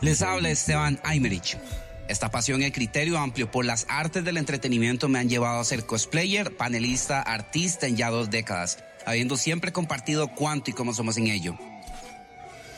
[0.00, 1.58] Les habla Esteban Aymerich.
[2.08, 5.84] Esta pasión y criterio amplio por las artes del entretenimiento me han llevado a ser
[5.84, 11.26] cosplayer, panelista, artista en ya dos décadas, habiendo siempre compartido cuánto y cómo somos en
[11.26, 11.58] ello.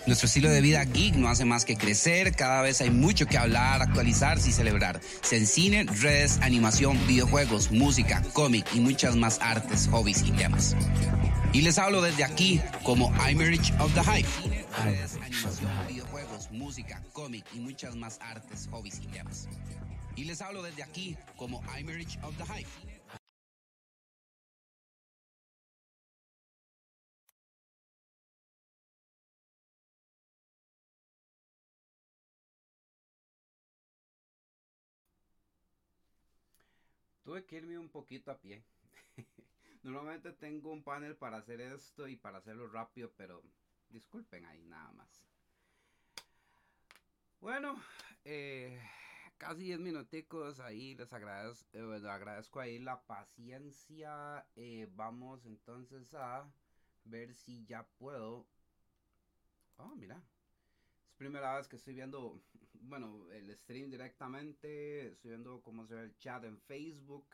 [0.05, 3.39] Nuestro estilo de vida geek no hace más que crecer, cada vez hay mucho que
[3.39, 5.01] hablar, actualizarse y celebrar.
[5.23, 10.75] Se cine, redes, animación, videojuegos, música, cómic y muchas más artes, hobbies y temas.
[11.53, 14.29] Y les hablo desde aquí como Imerich of the Hype.
[14.83, 19.49] Redes, animación, videojuegos, música, cómic y muchas más artes, hobbies y temas.
[20.17, 22.92] Y les hablo desde aquí como Imerich of the Hype.
[37.33, 38.63] Tuve que irme un poquito a pie.
[39.83, 43.43] Normalmente tengo un panel para hacer esto y para hacerlo rápido, pero
[43.89, 45.25] disculpen ahí nada más.
[47.41, 47.83] Bueno,
[48.27, 48.79] eh,
[49.39, 54.47] casi 10 minuticos ahí, les agradezco, eh, agradezco ahí la paciencia.
[54.55, 56.47] Eh, vamos entonces a
[57.05, 58.47] ver si ya puedo.
[59.79, 60.23] Oh, mira.
[61.07, 62.43] Es primera vez que estoy viendo,
[62.83, 65.09] bueno, el stream directamente.
[65.13, 67.27] Estoy viendo cómo se ve el chat en Facebook.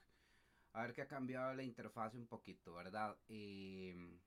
[0.72, 3.16] A ver que ha cambiado la interfaz un poquito, ¿verdad?
[3.28, 4.18] hmm.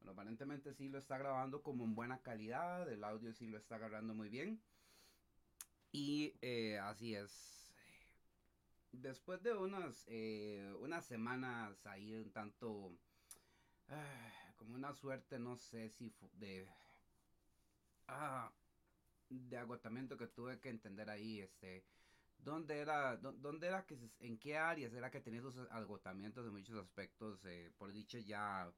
[0.00, 2.90] Bueno, aparentemente sí lo está grabando como en buena calidad.
[2.90, 4.62] El audio sí lo está agarrando muy bien.
[5.92, 7.74] Y eh, así es.
[8.92, 12.96] Después de unas, eh, unas semanas ahí un tanto...
[13.88, 16.66] Ah, como una suerte, no sé si de...
[18.08, 18.52] Ah,
[19.28, 21.84] de agotamiento que tuve que entender ahí, este...
[22.38, 26.76] ¿Dónde era, dónde era que, en qué áreas era que tenía esos agotamientos de muchos
[26.76, 27.44] aspectos?
[27.44, 28.70] Eh, por dicho ya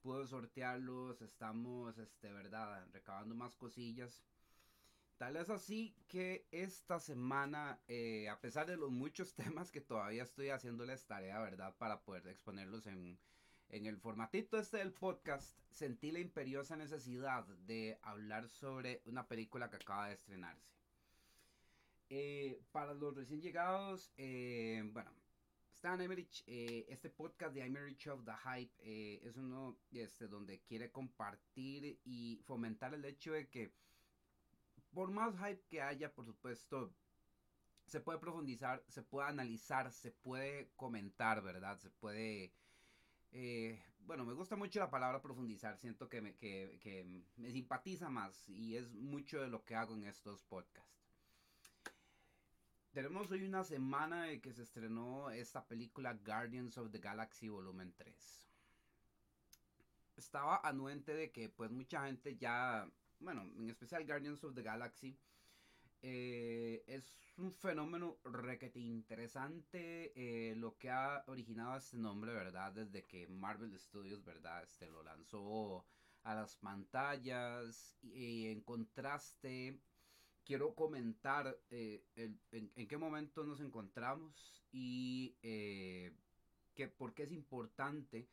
[0.00, 4.22] puedo sortearlos, estamos, este, verdad, recabando más cosillas.
[5.18, 9.34] Tal es así que esta semana, eh, a pesar de los muchos
[9.64, 11.76] temas que todavía estoy haciéndoles tarea, ¿verdad?
[11.76, 13.18] Para poder exponerlos en,
[13.70, 19.70] en el formatito este del podcast, sentí la imperiosa necesidad de hablar sobre una película
[19.70, 20.70] que acaba de estrenarse.
[22.08, 25.12] Eh, para los recién llegados, eh, bueno,
[25.80, 30.60] Stan Emerich, eh, este podcast de Emerich of the Hype eh, es uno este, donde
[30.60, 33.72] quiere compartir y fomentar el hecho de que
[34.92, 36.92] por más hype que haya, por supuesto,
[37.86, 41.78] se puede profundizar, se puede analizar, se puede comentar, ¿verdad?
[41.78, 42.52] Se puede...
[43.32, 48.08] Eh, bueno, me gusta mucho la palabra profundizar, siento que me, que, que me simpatiza
[48.08, 50.90] más y es mucho de lo que hago en estos podcasts.
[52.92, 57.94] Tenemos hoy una semana de que se estrenó esta película Guardians of the Galaxy Volumen
[57.96, 58.48] 3.
[60.16, 65.16] Estaba anuente de que pues mucha gente ya, bueno, en especial Guardians of the Galaxy,
[66.02, 72.72] eh, es un fenómeno requete interesante eh, lo que ha originado este nombre, ¿verdad?
[72.72, 74.62] Desde que Marvel Studios, ¿verdad?
[74.62, 75.84] Este lo lanzó
[76.22, 79.78] a las pantallas y en contraste
[80.44, 88.28] quiero comentar eh, en, qué momento nos encontramos y que, por qué es importante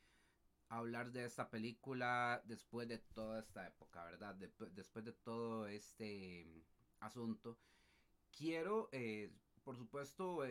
[0.70, 4.36] hablar de esta película después de toda esta época, ¿verdad?
[4.36, 6.66] después de todo este
[7.00, 7.58] asunto.
[8.32, 9.32] Quiero, eh,
[9.64, 10.46] por supuesto,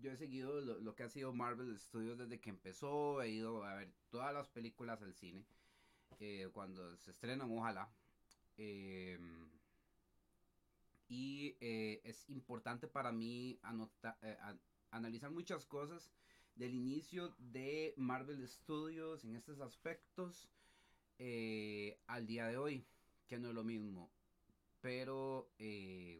[0.00, 3.74] yo he seguido lo, que ha sido Marvel Studios desde que empezó, he ido a
[3.74, 5.44] ver todas las películas al cine,
[6.52, 7.92] cuando se estrenan, ojalá.
[11.12, 13.60] Y eh, es importante para mí
[14.22, 14.38] eh,
[14.90, 16.10] analizar muchas cosas
[16.54, 20.48] del inicio de Marvel Studios en estos aspectos
[21.18, 22.86] eh, al día de hoy,
[23.26, 24.10] que no es lo mismo.
[24.82, 25.48] Pero,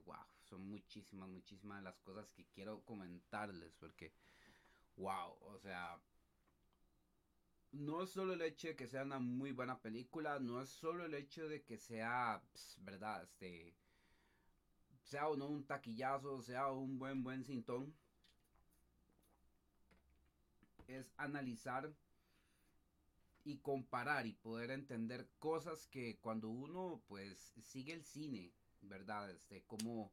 [0.07, 4.15] wow, son muchísimas, muchísimas las cosas que quiero comentarles, porque,
[4.97, 6.01] wow, o sea,
[7.73, 11.05] no es solo el hecho de que sea una muy buena película, no es solo
[11.05, 12.41] el hecho de que sea,
[12.79, 13.75] verdad, este
[15.03, 17.93] sea o no un taquillazo, sea un buen, buen cintón,
[20.87, 21.93] es analizar
[23.45, 28.53] y comparar y poder entender cosas que cuando uno pues sigue el cine,
[28.83, 29.31] ¿verdad?
[29.31, 30.13] Este, como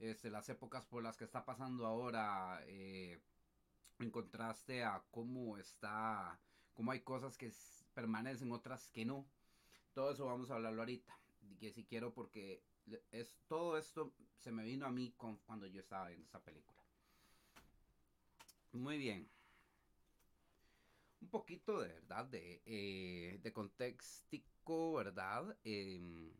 [0.00, 3.20] este, las épocas por las que está pasando ahora, eh,
[4.00, 6.38] en contraste a cómo está,
[6.74, 7.52] cómo hay cosas que
[7.94, 9.26] permanecen, otras que no.
[9.94, 11.16] Todo eso vamos a hablarlo ahorita.
[11.60, 12.62] Que si quiero porque
[13.12, 16.82] es, todo esto se me vino a mí cuando yo estaba viendo esa película.
[18.72, 19.28] Muy bien.
[21.22, 25.56] Un poquito de verdad, de, eh, de contextico, ¿verdad?
[25.64, 26.30] Em,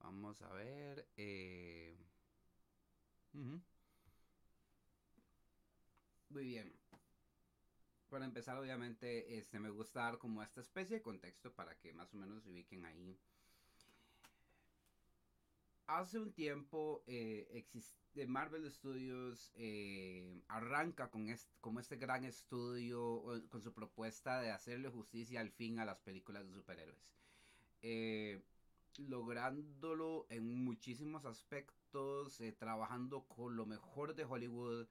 [0.00, 1.06] vamos a ver.
[1.16, 1.94] Eh,
[6.30, 6.72] Muy bien.
[8.08, 12.12] Para empezar, obviamente, este, me gusta dar como esta especie de contexto para que más
[12.14, 13.16] o menos se ubiquen ahí.
[15.88, 17.46] Hace un tiempo eh,
[18.16, 24.50] existe Marvel Studios eh, arranca con este, como este gran estudio con su propuesta de
[24.50, 26.98] hacerle justicia al fin a las películas de superhéroes.
[27.82, 28.40] Eh,
[28.96, 34.86] lográndolo en muchísimos aspectos, eh, trabajando con lo mejor de Hollywood,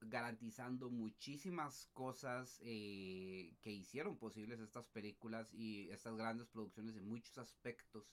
[0.00, 8.04] garantizando muchísimas cosas que hicieron posibles estas películas y estas grandes producciones en muchos aspectos.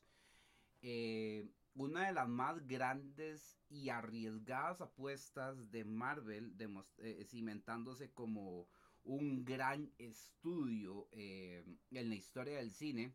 [1.75, 6.55] Una de las más grandes y arriesgadas apuestas de Marvel,
[7.25, 8.67] cimentándose como
[9.03, 13.13] un gran estudio en la historia del cine,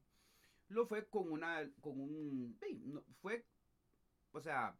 [0.69, 2.59] lo fue con una, con un,
[3.21, 3.45] fue,
[4.33, 4.77] o sea,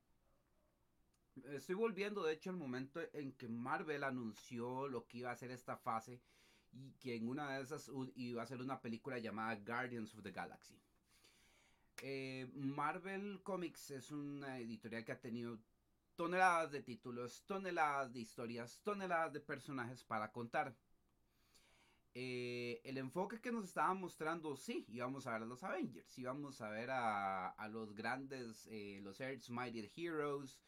[1.53, 5.51] estoy volviendo de hecho al momento en que Marvel anunció lo que iba a ser
[5.51, 6.21] esta fase
[6.73, 10.33] y que en una de esas iba a ser una película llamada Guardians of the
[10.33, 10.81] Galaxy.
[12.03, 15.59] Eh, Marvel Comics es una editorial que ha tenido
[16.15, 20.77] toneladas de títulos, toneladas de historias, toneladas de personajes para contar.
[22.15, 26.61] Eh, el enfoque que nos estaba mostrando, sí, íbamos a ver a los Avengers, íbamos
[26.63, 30.59] a ver a, los grandes, eh, los Earth's Mighty Heroes,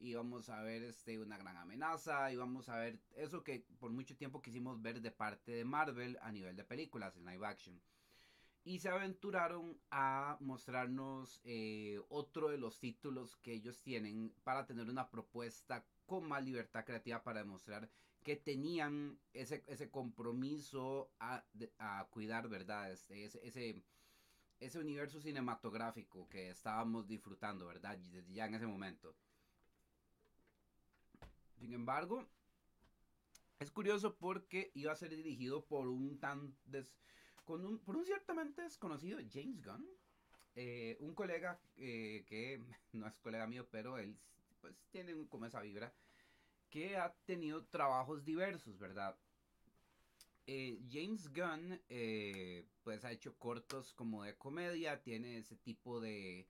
[0.00, 4.42] íbamos a ver este, una gran amenaza, íbamos a ver eso que por mucho tiempo
[4.42, 7.80] quisimos ver de parte de Marvel a nivel de películas en live action.
[8.64, 14.90] Y se aventuraron a mostrarnos eh, otro de los títulos que ellos tienen para tener
[14.90, 17.88] una propuesta con más libertad creativa para demostrar
[18.22, 21.44] que tenían ese, ese compromiso a,
[22.10, 22.92] cuidar, ¿verdad?
[22.92, 23.82] Este, ese,
[24.60, 27.98] ese, universo cinematográfico que estábamos disfrutando, ¿verdad?
[28.30, 29.14] Ya en ese momento.
[31.58, 32.28] Sin embargo,
[33.58, 36.54] es curioso porque iba a ser dirigido por un tan
[37.48, 39.88] con un, por un ciertamente desconocido James Gunn,
[40.54, 42.62] eh, un colega eh, que
[42.92, 44.18] no es colega mío, pero él
[44.60, 45.90] pues tiene como esa vibra
[46.68, 49.16] que ha tenido trabajos diversos, ¿verdad?
[50.46, 51.80] Eh, James Gunn,
[52.82, 56.46] pues ha hecho cortos como de comedia, tiene ese tipo de,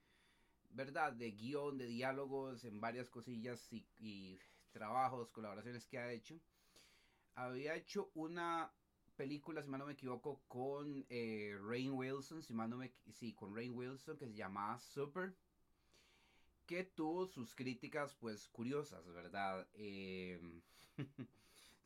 [0.71, 1.13] ¿verdad?
[1.13, 4.37] De guion, de diálogos en varias cosillas y,
[4.73, 6.41] trabajos, colaboraciones que ha hecho.
[7.37, 8.73] Había hecho una
[9.19, 13.35] película, si mal no me equivoco, con eh, Rain Wilson, si mal no me, sí,
[13.35, 15.35] con Rain Wilson, que se llamaba Super
[16.69, 19.67] que tuvo sus críticas pues curiosas, ¿verdad?
[19.73, 20.61] Em,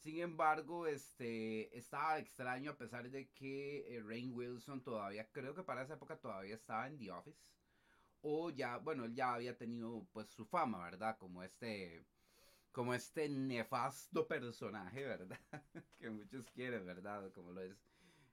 [0.00, 5.62] sin embargo, este estaba extraño a pesar de que eh, Rain Wilson todavía, creo que
[5.62, 7.40] para esa época todavía estaba en The Office.
[8.22, 11.16] O ya, bueno, él ya había tenido pues su fama, ¿verdad?
[11.18, 12.04] Como este,
[12.72, 15.38] como este nefasto personaje, ¿verdad?
[15.98, 17.30] que muchos quieren, ¿verdad?
[17.32, 17.76] Como lo es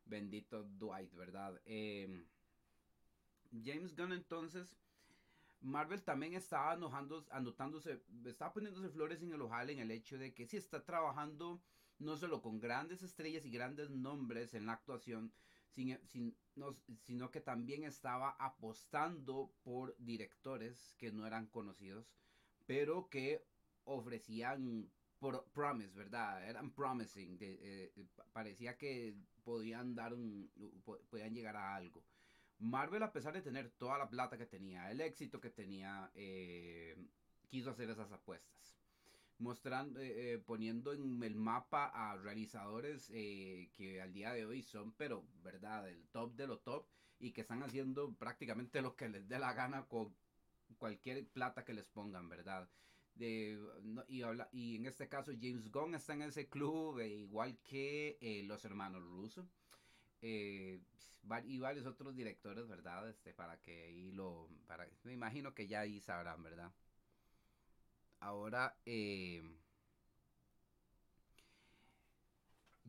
[0.06, 1.62] bendito Dwight, ¿verdad?
[1.65, 2.25] Em,
[3.51, 4.80] James Gunn entonces
[5.62, 10.45] Marvel también estaba anotándose, estaba poniéndose flores en el ojal en el hecho de que
[10.45, 11.62] sí está trabajando
[12.00, 15.33] no solo con grandes estrellas y grandes nombres en la actuación,
[15.69, 22.10] sino que también estaba apostando por directores que no eran conocidos,
[22.65, 23.46] pero que
[23.89, 24.89] ofrecían
[25.53, 26.48] promise, ¿verdad?
[26.48, 27.91] Eran promising, eh,
[28.31, 30.50] parecía que podían dar un,
[31.10, 32.03] podían llegar a algo.
[32.60, 36.96] Marvel, a pesar de tener toda la plata que tenía, el éxito que tenía, eh,
[37.48, 38.77] quiso hacer esas apuestas.
[39.38, 44.91] Mostrando, eh, eh, poniendo en el mapa a realizadores que al día de hoy son,
[44.93, 46.86] pero, ¿verdad?, el top de lo top
[47.17, 50.13] y que están haciendo prácticamente lo que les dé la gana con
[50.77, 52.69] cualquier plata que les pongan, ¿verdad?
[53.19, 58.63] Y, habla, y en este caso James Gunn está en ese club, igual que los
[58.65, 59.47] hermanos Russo.
[60.21, 60.79] Eh,
[61.45, 63.09] y varios otros directores, ¿verdad?
[63.09, 64.49] Este, para que ahí lo,
[65.03, 66.71] me imagino que ya ahí sabrán, ¿verdad?
[68.19, 69.41] Ahora, eh,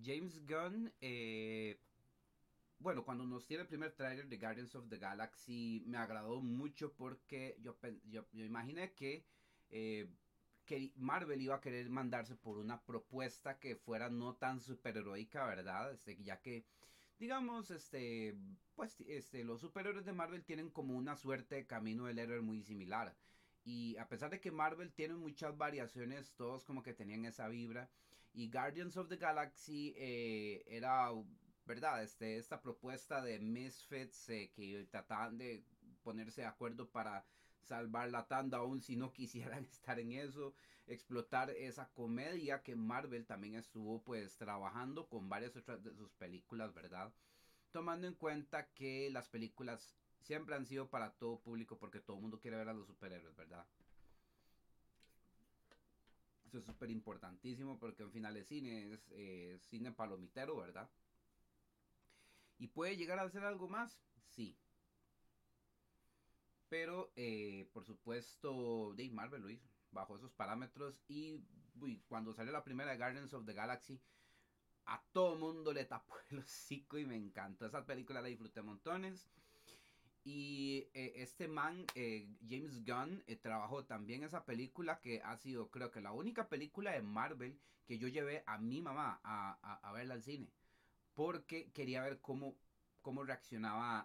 [0.02, 1.78] James Gunn, eh,
[2.78, 6.92] bueno, cuando nos tiene el primer trailer de Guardians of the Galaxy, me agradó mucho
[6.94, 7.76] porque yo,
[8.08, 9.24] yo, imaginé que,
[9.70, 10.08] eh,
[10.64, 15.92] que Marvel iba a querer mandarse por una propuesta que fuera no tan superheroica, ¿verdad?
[15.92, 16.64] Este, ya que
[17.20, 18.34] digamos, este,
[18.74, 22.62] pues, este, los superhéroes de Marvel tienen como una suerte de camino del héroe muy
[22.62, 23.14] similar.
[23.62, 27.90] Y a pesar de que Marvel tiene muchas variaciones, todos como que tenían esa vibra.
[28.32, 31.10] Y Guardians of the Galaxy eh, era,
[31.66, 32.02] ¿verdad?
[32.02, 35.62] Este, esta propuesta de Misfits eh, que trataban de
[36.02, 37.26] ponerse de acuerdo para
[37.62, 40.54] salvar la tanda, aún si no quisieran estar en eso,
[40.86, 46.74] explotar esa comedia que Marvel también estuvo pues trabajando con varias otras de sus películas,
[46.74, 47.12] ¿verdad?
[47.72, 52.22] Tomando en cuenta que las películas siempre han sido para todo público porque todo el
[52.22, 53.64] mundo quiere ver a los superhéroes, ¿verdad?
[56.46, 60.90] Eso es súper importantísimo porque en final de cine es cine palomitero, ¿verdad?
[62.58, 63.96] ¿Y puede llegar a ser algo más?
[64.26, 64.58] Sí.
[66.70, 71.02] Pero, eh, por supuesto, Dave Marvel lo hizo bajo esos parámetros.
[71.08, 71.42] Y
[72.08, 74.00] cuando salió la primera de Guardians of the Galaxy,
[74.86, 77.66] a todo mundo le tapó el hocico y me encantó.
[77.66, 79.28] Esa película la disfruté montones.
[80.24, 85.90] Y eh, este man, eh, James Gunn, trabajó también esa película que ha sido, creo
[85.90, 87.58] que la única película de Marvel
[87.90, 90.48] que yo llevé a mi mamá a, verla al cine.
[91.14, 92.54] Porque quería ver cómo,
[93.00, 94.00] cómo reaccionaba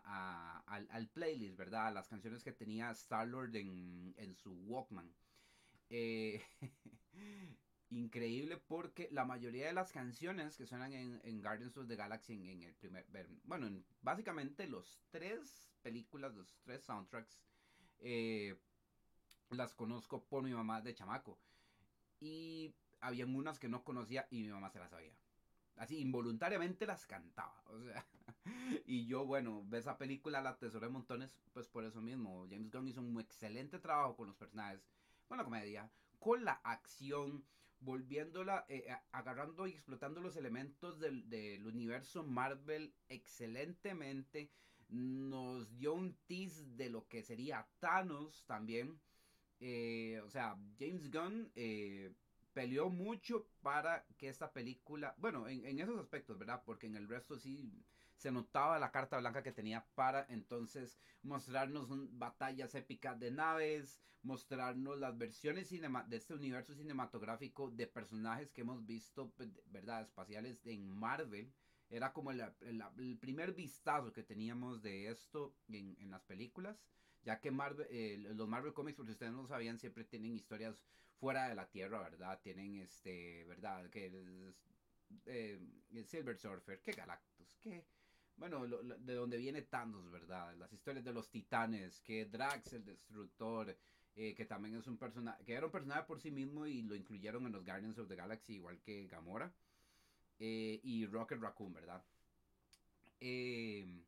[0.65, 1.87] al, playlist, ¿verdad?
[1.87, 5.13] A las canciones que tenía Star-Lord en, en, su Walkman.
[7.89, 12.63] increíble porque la mayoría de las canciones que suenan en, Guardians of the Galaxy en,
[12.63, 13.05] el primer,
[13.43, 17.39] bueno, básicamente los tres películas, los tres soundtracks,
[17.99, 18.57] eh,
[19.51, 21.39] las conozco por mi mamá de chamaco.
[22.19, 25.13] Y habían unas que no conocía y mi mamá se las sabía.
[25.77, 27.61] Así, involuntariamente las cantaba.
[27.67, 28.05] O sea,
[28.85, 32.47] y yo, bueno, ve esa película, la tesoré montones, pues por eso mismo.
[32.49, 34.81] James Gunn hizo un excelente trabajo con los personajes,
[35.27, 37.43] con la comedia, con la acción,
[37.79, 44.49] volviéndola, eh, agarrando y explotando los elementos del, universo Marvel excelentemente
[44.89, 48.99] nos dio un tease de lo que sería Thanos también.
[49.59, 52.13] Eh, o sea, James Gunn eh,
[52.55, 56.63] peleó mucho para que esta película, bueno, en, esos aspectos, ¿verdad?
[56.65, 57.69] Porque en el resto sí
[58.15, 64.97] se notaba la carta blanca que tenía para entonces mostrarnos batallas épicas de naves, mostrarnos
[64.97, 70.03] las versiones de este universo cinematográfico de personajes que hemos visto, pues, ¿verdad?
[70.03, 71.53] Espaciales en Marvel
[71.89, 76.81] era como el, primer vistazo que teníamos de esto en, las películas,
[77.25, 80.35] ya que Marvel, eh, los Marvel Comics, por si ustedes no lo sabían, siempre tienen
[80.35, 80.81] historias
[81.19, 82.39] fuera de la Tierra, ¿verdad?
[82.41, 83.89] Tienen, este, ¿verdad?
[83.89, 84.55] Que el,
[85.25, 85.59] eh,
[86.05, 87.83] Silver Surfer, que Galactus, que...
[88.37, 90.53] Bueno, de donde viene Thanos, ¿verdad?
[90.57, 93.75] Las historias de los titanes, que Drax el Destructor,
[94.13, 96.95] eh, que también es un personaje, que era un personaje por sí mismo y lo
[96.95, 99.53] incluyeron en los Guardians of the Galaxy, igual que Gamora.
[100.37, 102.03] Y Rocket Raccoon, ¿verdad?
[103.21, 104.03] Eh,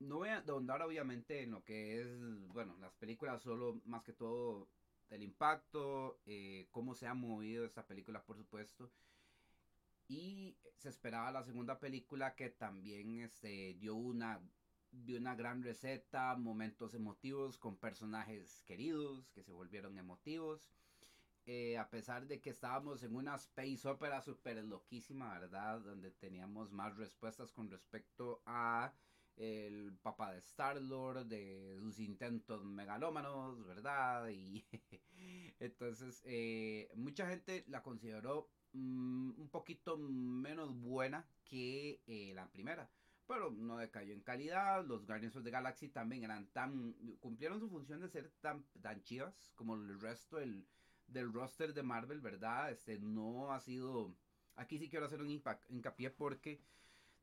[0.00, 2.08] no voy a ahondar obviamente en lo que es,
[2.48, 4.68] bueno, las películas solo más que todo
[5.10, 8.90] el impacto, eh, cómo se ha movido esta película, por supuesto.
[10.08, 14.40] Y se esperaba la segunda película que también este, dio una
[15.02, 20.70] dio una gran receta, momentos emotivos con personajes queridos que se volvieron emotivos.
[21.46, 25.80] Eh, a pesar de que estábamos en una space opera super loquísima, ¿verdad?
[25.80, 28.94] Donde teníamos más respuestas con respecto a
[29.36, 34.28] el papá de Star-Lord, de sus intentos megalómanos, ¿verdad?
[35.16, 42.50] Y entonces eh, mucha gente la consideró mm, un poquito menos buena que eh, la
[42.50, 42.90] primera.
[43.26, 44.84] Pero no decayó en calidad.
[44.84, 46.92] Los Guardians of the Galaxy también eran tan.
[47.20, 50.66] cumplieron su función de ser tan, tan chivas como el resto del
[51.08, 52.70] del roster de Marvel, ¿verdad?
[52.70, 54.14] Este no ha sido...
[54.56, 56.60] Aquí sí quiero hacer un hincapié porque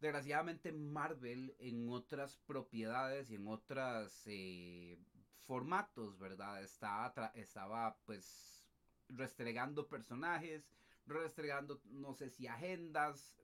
[0.02, 4.98] desgraciadamente Marvel en otras propiedades y en otros eh,
[5.46, 6.64] formatos, ¿verdad?
[6.64, 8.64] Estaba, estaba pues
[9.10, 10.68] restregando personajes,
[11.06, 13.38] restregando no sé si agendas,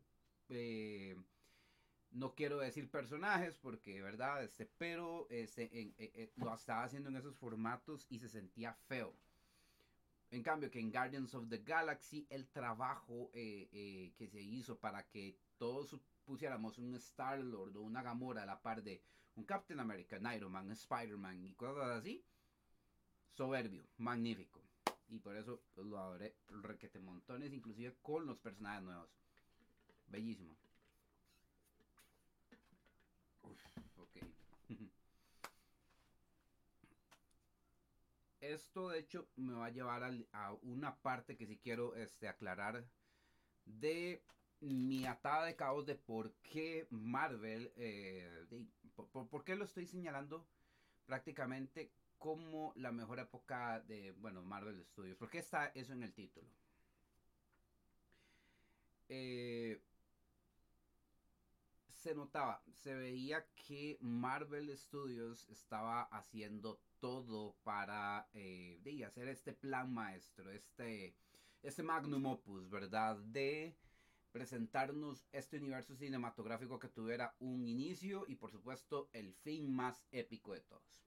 [0.50, 1.16] eh,
[2.10, 4.44] no quiero decir personajes porque, ¿verdad?
[4.44, 9.14] Este, pero este, eh, lo estaba haciendo en esos formatos y se sentía feo.
[10.32, 15.38] En cambio, que en Guardians of the Galaxy, el trabajo que se hizo para que
[15.58, 15.94] todos
[16.28, 19.02] pusiéramos un Star-Lord o una Gamora a la par de
[19.36, 22.24] un Captain America, un Iron Man, Spider-Man y cosas así,
[23.34, 24.62] soberbio, magnífico.
[25.10, 29.10] Y por eso lo adoré requete montones, inclusive con los personajes nuevos.
[30.08, 30.54] Bellísimo.
[38.42, 40.04] esto de hecho me va a llevar
[40.34, 42.86] a, una parte que sí quiero este, aclarar
[43.66, 44.22] de
[44.60, 48.46] mi atada de cabos de por qué Marvel, eh,
[48.96, 50.48] por, qué lo estoy señalando
[51.06, 55.18] prácticamente como la mejor época de, bueno, Marvel Studios.
[55.18, 56.48] ¿Por qué está eso en el título?
[59.10, 59.82] eh,
[61.94, 69.94] se notaba, se veía que Marvel Studios estaba haciendo todo para eh, hacer este plan
[69.94, 71.16] maestro, este,
[71.64, 73.18] este magnum opus, ¿verdad?
[73.18, 73.76] De
[74.38, 80.54] presentarnos este universo cinematográfico que tuviera un inicio y por supuesto el fin más épico
[80.54, 81.02] de todos.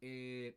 [0.00, 0.56] Eh,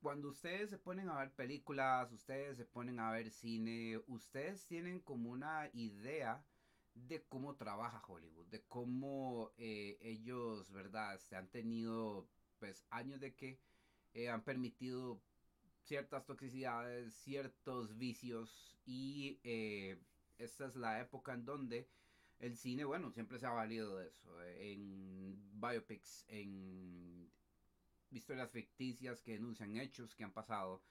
[0.00, 5.00] cuando ustedes se ponen a ver películas, ustedes se ponen a ver cine, ustedes tienen
[5.00, 6.42] como una idea
[6.94, 11.18] de cómo trabaja Hollywood, de cómo eh, ellos, ¿verdad?
[11.18, 12.26] Se han tenido
[12.58, 13.58] pues años de que
[14.14, 15.20] eh, han permitido
[15.86, 19.98] ciertas toxicidades, ciertos vicios y eh,
[20.38, 21.88] esta es la época en donde
[22.40, 27.30] el cine, bueno, siempre se ha valido de eso, en biopics, en
[28.10, 30.82] historias ficticias que denuncian hechos que han pasado.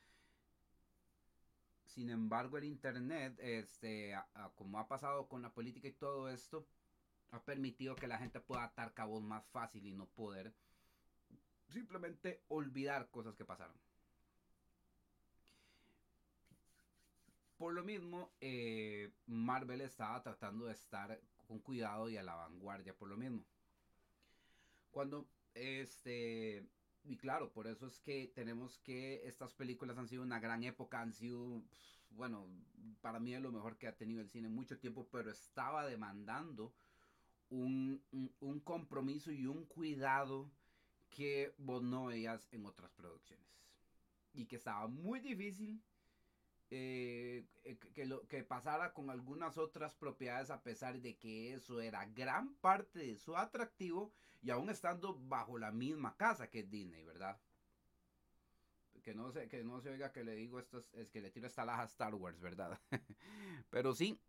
[1.84, 4.16] Sin embargo, el Internet, este,
[4.56, 6.66] como ha pasado con la política y todo esto,
[7.32, 10.54] ha permitido que la gente pueda atar cabos más fácil y no poder
[11.70, 13.85] simplemente olvidar cosas que pasaron.
[17.66, 22.96] Por lo mismo, eh, Marvel estaba tratando de estar con cuidado y a la vanguardia
[22.96, 23.44] por lo mismo.
[24.92, 26.64] Cuando este
[27.06, 31.02] y claro, por eso es que tenemos que estas películas han sido una gran época,
[31.02, 31.64] han sido,
[32.12, 32.48] bueno,
[33.02, 36.72] para mí es lo mejor que ha tenido el cine mucho tiempo, pero estaba demandando
[37.50, 38.00] un,
[38.64, 40.52] compromiso y un cuidado
[41.10, 43.48] que vos no veías en otras producciones.
[44.36, 45.82] Y que estaba muy difícil
[46.72, 51.80] eh, eh, que, lo, que pasara con algunas otras propiedades a pesar de que eso
[51.80, 56.70] era gran parte de su atractivo y aún estando bajo la misma casa que es
[56.70, 57.40] Disney, ¿verdad?
[59.04, 61.46] Que no se, que no se oiga que le digo esto es, que le tiro
[61.46, 62.80] esta laja a Star Wars, ¿verdad?
[63.70, 64.20] Pero sí.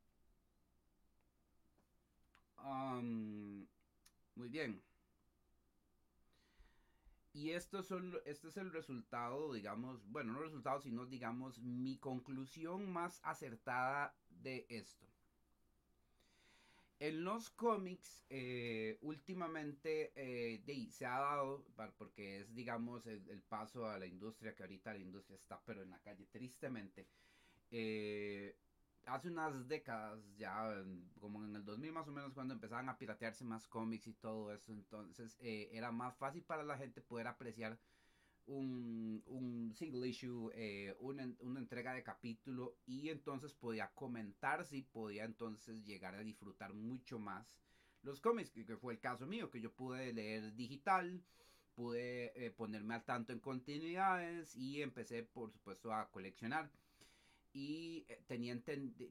[4.34, 4.82] muy bien.
[7.36, 7.80] Y esto
[8.24, 14.16] este es el resultado, digamos, bueno, no el resultado, sino, digamos, mi conclusión más acertada
[14.30, 15.04] de esto.
[16.98, 21.66] En los cómics, eh, últimamente eh, se ha dado,
[21.98, 25.90] porque es, digamos, el, paso a la industria, que ahorita la industria está, pero en
[25.90, 27.06] la calle, tristemente.
[27.70, 28.56] Eh,
[29.06, 30.84] hace unas décadas, ya
[31.20, 34.52] como en el 2000 más o menos, cuando empezaban a piratearse más cómics y todo
[34.52, 37.78] eso, entonces eh, era más fácil para la gente poder apreciar
[38.46, 44.82] un, un single issue, eh, una, una, entrega de capítulo y entonces podía comentar si
[44.82, 47.58] podía entonces llegar a disfrutar mucho más
[48.02, 51.20] los cómics, que, fue el caso mío, que yo pude leer digital,
[51.74, 56.70] pude eh, ponerme al tanto en continuidades y empecé por supuesto a coleccionar
[57.56, 58.54] y eh, tenía,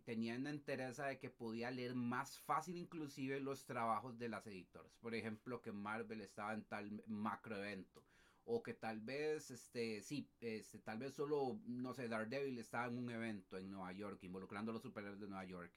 [0.04, 4.96] tenía una interés de que podía leer más fácil inclusive los trabajos de las editoras.
[5.02, 8.04] Por ejemplo, que Marvel estaba en tal macro evento.
[8.44, 13.00] O que tal vez, este, sí, este, tal vez solo, no sé, Daredevil estaba en
[13.00, 15.74] un evento en Nueva York, involucrando a los superhéroes de Nueva York.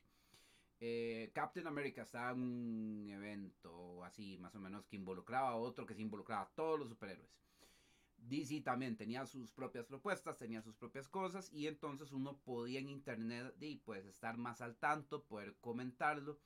[0.78, 5.87] Eh, Captain America estaba en un evento así, más o menos, que involucraba a otro,
[5.87, 7.31] que se involucraba a todos los superhéroes.
[8.18, 12.88] DC también tenía sus propias propuestas, tenía sus propias cosas y entonces uno podía en
[12.88, 16.38] internet y pues estar más al tanto, poder comentarlo.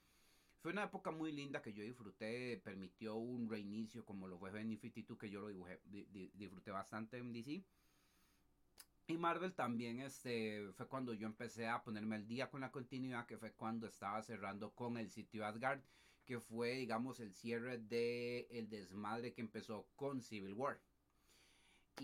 [0.60, 4.78] Fue una época muy linda que yo disfruté, permitió un reinicio como lo fue New
[4.78, 5.80] 52 que yo lo dibujé,
[6.34, 7.64] disfruté bastante en DC.
[9.08, 13.26] Y Marvel también este, fue cuando yo empecé a ponerme al día con la continuidad,
[13.26, 15.80] que fue cuando estaba cerrando con el sitio Asgard,
[16.24, 20.80] que fue digamos el cierre de el desmadre que empezó con Civil War.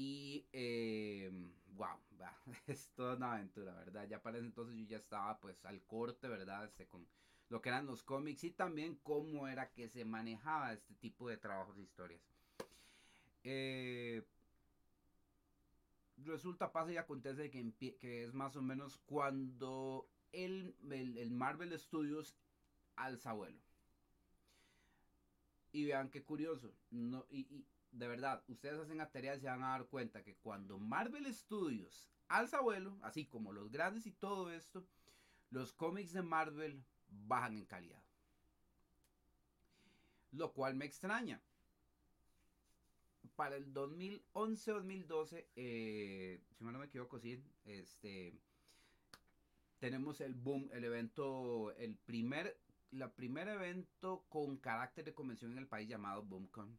[0.01, 1.29] Y, eh,
[1.75, 1.99] wow,
[2.69, 4.07] es toda una aventura, ¿verdad?
[4.09, 6.67] Ya para ese entonces yo ya estaba pues al corte, ¿verdad?
[6.67, 7.05] Este, con
[7.49, 11.37] lo que eran los cómics y también cómo era que se manejaba este tipo de
[11.37, 12.21] trabajos e historias.
[13.43, 14.23] Eh,
[16.19, 22.37] resulta, pasa y acontece que, que, es más o menos cuando el, el, Marvel Studios
[22.95, 23.59] alza vuelo.
[25.73, 26.73] Y vean qué curioso.
[26.93, 27.65] No, y,
[27.99, 32.09] de verdad, ustedes hacen la y se van a dar cuenta que cuando Marvel Studios
[32.29, 34.87] alza vuelo, así como los grandes y todo esto,
[35.51, 38.03] los cómics de Marvel bajan en calidad.
[40.31, 41.43] Lo cual me extraña.
[43.35, 48.35] Para el 2011-2012, eh, si no me equivoco, sí, este,
[49.79, 55.59] tenemos el boom, el evento, el primer, la primer evento con carácter de convención en
[55.59, 56.79] el país llamado BoomCon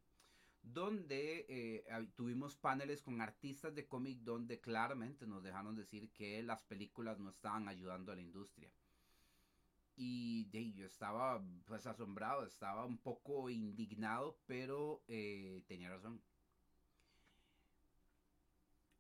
[0.74, 6.64] donde eh, tuvimos paneles con artistas de cómic donde claramente nos dejaron decir que las
[6.64, 8.72] películas no estaban ayudando a la industria.
[9.96, 16.22] Y yo estaba pues asombrado, estaba un poco indignado, pero eh, tenía razón.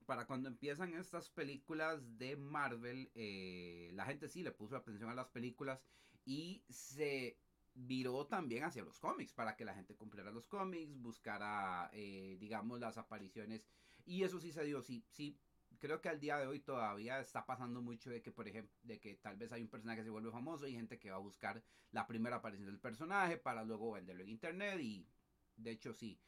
[0.05, 5.15] Para cuando empiezan estas películas de Marvel, eh, la gente sí le puso atención a
[5.15, 5.79] las películas
[6.25, 7.38] y se
[7.87, 12.79] viró también hacia los cómics, para que la gente comprara los cómics, buscara, eh, digamos,
[12.79, 13.65] las apariciones.
[14.05, 15.39] Y eso sí se dio, sí, sí.
[15.79, 18.99] Creo que al día de hoy todavía está pasando mucho de que, por ejemplo, de
[18.99, 21.19] que tal vez hay un personaje que se vuelve famoso y gente que va a
[21.19, 25.07] buscar la primera aparición del personaje para luego venderlo en internet y
[25.55, 26.19] de hecho sí.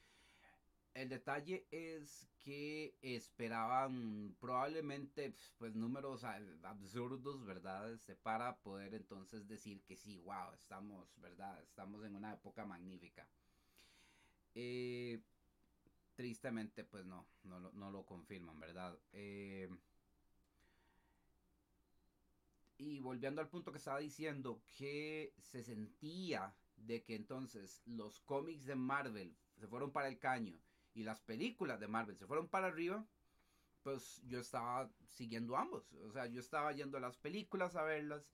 [0.93, 6.23] El detalle es que esperaban probablemente pues números
[6.63, 7.93] absurdos, ¿verdad?
[7.93, 11.61] Este, para poder entonces decir que sí, wow, estamos, ¿verdad?
[11.63, 13.25] Estamos en una época magnífica.
[14.53, 15.21] Eh,
[16.15, 18.99] tristemente pues no, no, lo confirman, ¿verdad?
[19.13, 19.69] Eh,
[22.77, 28.65] y volviendo al punto que estaba diciendo, que se sentía de que entonces los cómics
[28.65, 30.59] de Marvel se fueron para el caño
[30.93, 33.05] y las películas de Marvel se fueron para arriba,
[33.83, 35.91] pues yo estaba siguiendo ambos.
[36.05, 38.29] O sea, yo estaba yendo a las películas a verlas.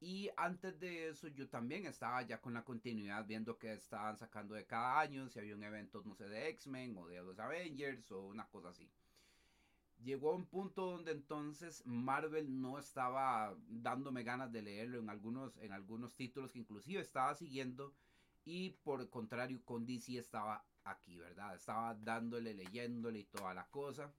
[0.00, 4.54] Y antes de eso yo también estaba ya con la continuidad viendo que estaban sacando
[4.54, 8.10] de cada año, si había un evento, no sé, de X-Men o de los Avengers
[8.10, 8.90] o una cosa así.
[10.02, 15.56] Llegó a un punto donde entonces Marvel no estaba dándome ganas de leerlo en algunos,
[15.58, 17.94] en algunos títulos que inclusive estaba siguiendo.
[18.44, 21.54] Y por el contrario, con DC estaba aquí, ¿verdad?
[21.54, 24.12] Estaba dándole, leyéndole y toda la cosa.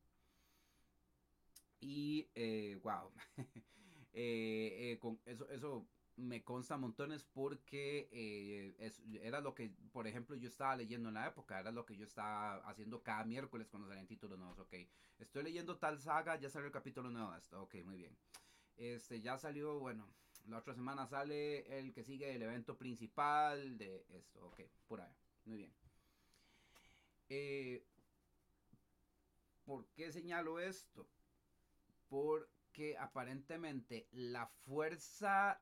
[1.81, 3.12] Y, eh, wow,
[4.13, 8.07] eh, eh, eso, eso me consta montones porque
[9.21, 12.05] era lo que, por ejemplo, yo estaba leyendo en la época, era lo que yo
[12.05, 14.75] estaba haciendo cada miércoles cuando salían títulos nuevos, ok,
[15.17, 18.15] estoy leyendo tal saga, ya salió el capítulo nuevo esto, ok, muy bien.
[18.75, 20.07] Este, ya salió, bueno,
[20.47, 25.13] la otra semana sale el que sigue el evento principal de esto, ok, por ahí,
[25.45, 25.73] muy bien.
[27.29, 27.86] Eh,
[29.65, 31.08] ¿Por qué señalo esto?
[32.10, 35.62] Porque aparentemente la fuerza,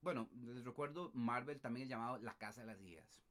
[0.00, 3.22] bueno, les recuerdo, Marvel también es llamado la Casa de las Ideas.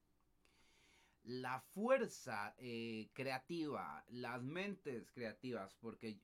[1.23, 6.19] La fuerza eh, creativa, las mentes creativas, porque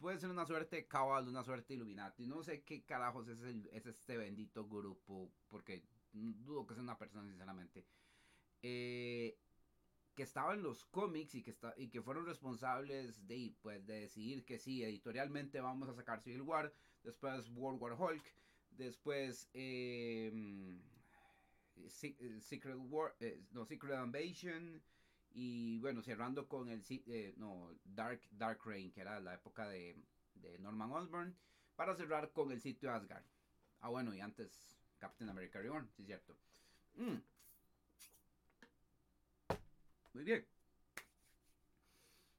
[0.00, 4.16] puede ser una suerte Cabal, una suerte Illuminati, no sé qué carajos es, es este
[4.16, 7.84] bendito grupo, porque dudo que sea una persona, sinceramente.
[8.62, 9.38] Eh,
[10.14, 14.00] que estaban en los cómics y que, está, y que fueron responsables de, pues, de
[14.00, 18.24] decidir que sí, editorialmente vamos a sacar Civil War, después World War Hulk,
[18.70, 20.80] después em,
[21.88, 24.82] Secret War, eh, no, Secret Invasion,
[25.32, 29.96] y bueno, cerrando con el eh, no, Dark, Dark Reign, que era la época de,
[30.34, 31.36] de Norman Osborn,
[31.76, 33.24] para cerrar con el sitio Asgard.
[33.80, 36.36] Ah, bueno, y antes Captain America Reborn, sí cierto.
[36.96, 37.16] Mm.
[40.12, 40.46] Muy bien.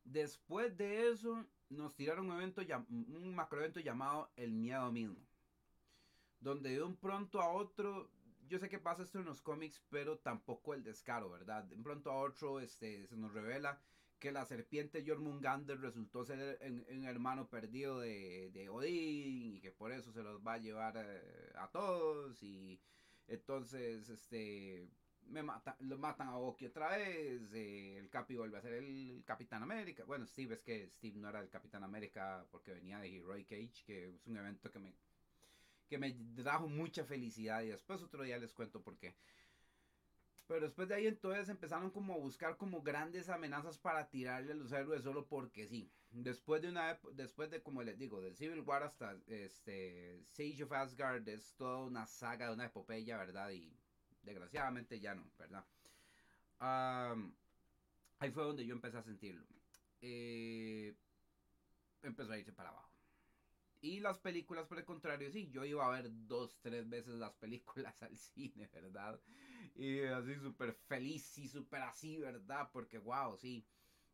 [0.04, 5.26] Después de eso, nos tiraron un evento, un macroevento llamado El Miedo Mismo.
[6.40, 8.12] Donde de un pronto a otro,
[8.52, 11.64] yo sé que pasa esto en los cómics, pero tampoco el descaro, ¿verdad?
[11.64, 13.80] De pronto a otro este, se nos revela
[14.20, 16.60] que la serpiente Jormungander resultó ser
[16.90, 20.96] un, hermano perdido de, de, Odín y que por eso se los va a llevar
[20.98, 22.78] eh, a todos y
[23.28, 24.90] entonces este
[25.28, 29.24] me mata, lo matan a Oki otra vez, eh, el Capi vuelve a ser el
[29.26, 30.04] Capitán América.
[30.04, 33.84] Bueno, Steve es que Steve no era el Capitán América porque venía de Heroic Age,
[33.86, 34.94] que es un evento que me,
[35.92, 39.14] que me trajo mucha felicidad y después otro día les cuento por qué.
[40.48, 44.56] Pero después de ahí entonces empezaron como a buscar como grandes amenazas para tirarle a
[44.56, 45.92] los héroes solo porque sí.
[46.12, 50.72] Después de una después de como les digo, del Civil War hasta este Siege of
[50.72, 53.50] Asgard es toda una saga de una epopeya, ¿verdad?
[53.52, 53.78] Y
[54.24, 55.66] Desgraciadamente ya no, ¿verdad?
[58.20, 59.44] ahí fue donde yo empecé a sentirlo.
[60.00, 60.96] Eh,
[62.04, 62.91] empezó a irse para abajo.
[63.82, 67.34] Y las películas, por el contrario, sí, yo iba a ver dos, tres veces las
[67.34, 69.20] películas al cine, ¿verdad?
[69.76, 72.70] Y así súper feliz y súper así, ¿verdad?
[72.72, 73.66] Porque, wow, sí.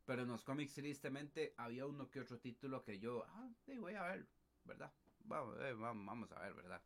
[0.05, 3.95] Pero en los cómics, tristemente, había uno que otro título que yo, ah, sí, voy
[3.95, 4.25] a ver,
[4.63, 4.93] ¿verdad?
[5.25, 6.81] Vamos, eh, vamos a ver, ¿verdad?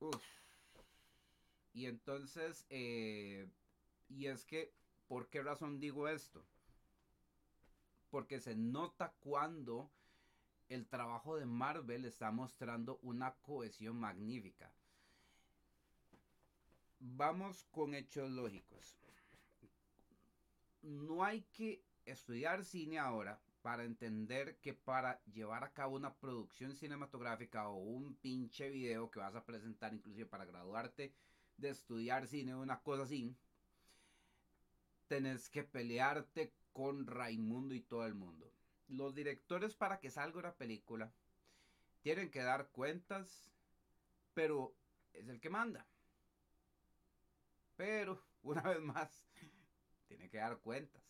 [0.00, 0.22] Uf.
[1.72, 3.48] Y entonces, eh,
[4.10, 4.74] y es que,
[5.08, 6.44] ¿por qué razón digo esto?
[8.10, 9.90] Porque se nota cuando
[10.68, 14.72] el trabajo de Marvel está mostrando una cohesión magnífica.
[16.98, 18.96] Vamos con hechos lógicos.
[20.82, 26.76] no hay que estudiar cine ahora para entender que para llevar a cabo una producción
[26.76, 31.14] cinematográfica o un pinche video que vas a presentar, inclusive para graduarte
[31.56, 33.34] de estudiar cine o una cosa así,
[35.08, 38.53] tenés que pelearte con Raimundo y todo el mundo.
[38.88, 41.12] Los directores para que salga una película
[42.02, 43.50] tienen que dar cuentas,
[44.34, 44.74] pero
[45.12, 45.86] es el que manda.
[47.76, 49.26] Pero, una vez más,
[50.06, 51.02] tiene que dar cuentas.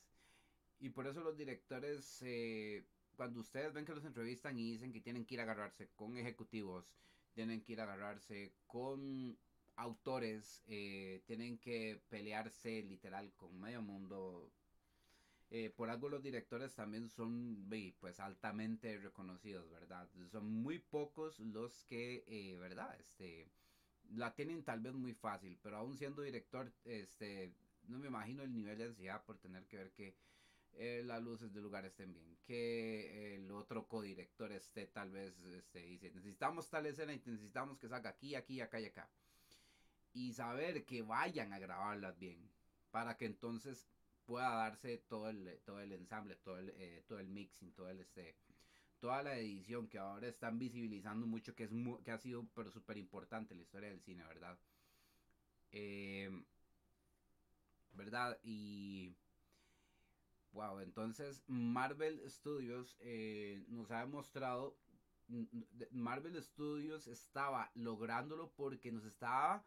[0.80, 2.84] Y por eso los directores, eh,
[3.16, 6.16] cuando ustedes ven que los entrevistan y dicen que tienen que ir a agarrarse con
[6.16, 6.92] ejecutivos,
[7.34, 9.36] tienen que ir a agarrarse con
[9.76, 14.52] autores, eh, tienen que pelearse literal con medio mundo.
[15.56, 17.68] Eh, por algo los directores también son
[18.00, 20.08] pues altamente reconocidos, ¿verdad?
[20.32, 22.98] Son muy pocos los que, ¿verdad?
[22.98, 23.46] Este,
[24.16, 27.52] la tienen tal vez muy fácil, pero aún siendo director, este,
[27.86, 30.16] no me imagino el nivel de ansiedad por tener que ver que
[30.72, 35.86] eh, las luces del lugar estén bien, que el otro codirector esté tal vez, este,
[35.86, 39.08] dice, necesitamos tal escena y necesitamos que salga aquí, aquí, acá y acá.
[40.14, 42.50] Y saber que vayan a grabarlas bien,
[42.90, 43.88] para que entonces
[44.26, 48.00] pueda darse todo el, todo el ensamble, todo el, eh, todo el mixing, todo el,
[48.00, 48.36] este,
[49.00, 51.70] toda la edición que ahora están visibilizando mucho, que, es
[52.04, 54.58] que ha sido pero súper importante la historia del cine, ¿verdad?
[55.72, 56.30] Eh,
[57.92, 58.38] ¿Verdad?
[58.42, 59.14] Y...
[60.52, 64.78] Wow, entonces Marvel Studios eh, nos ha demostrado,
[65.90, 69.64] Marvel Studios estaba lográndolo porque nos estaba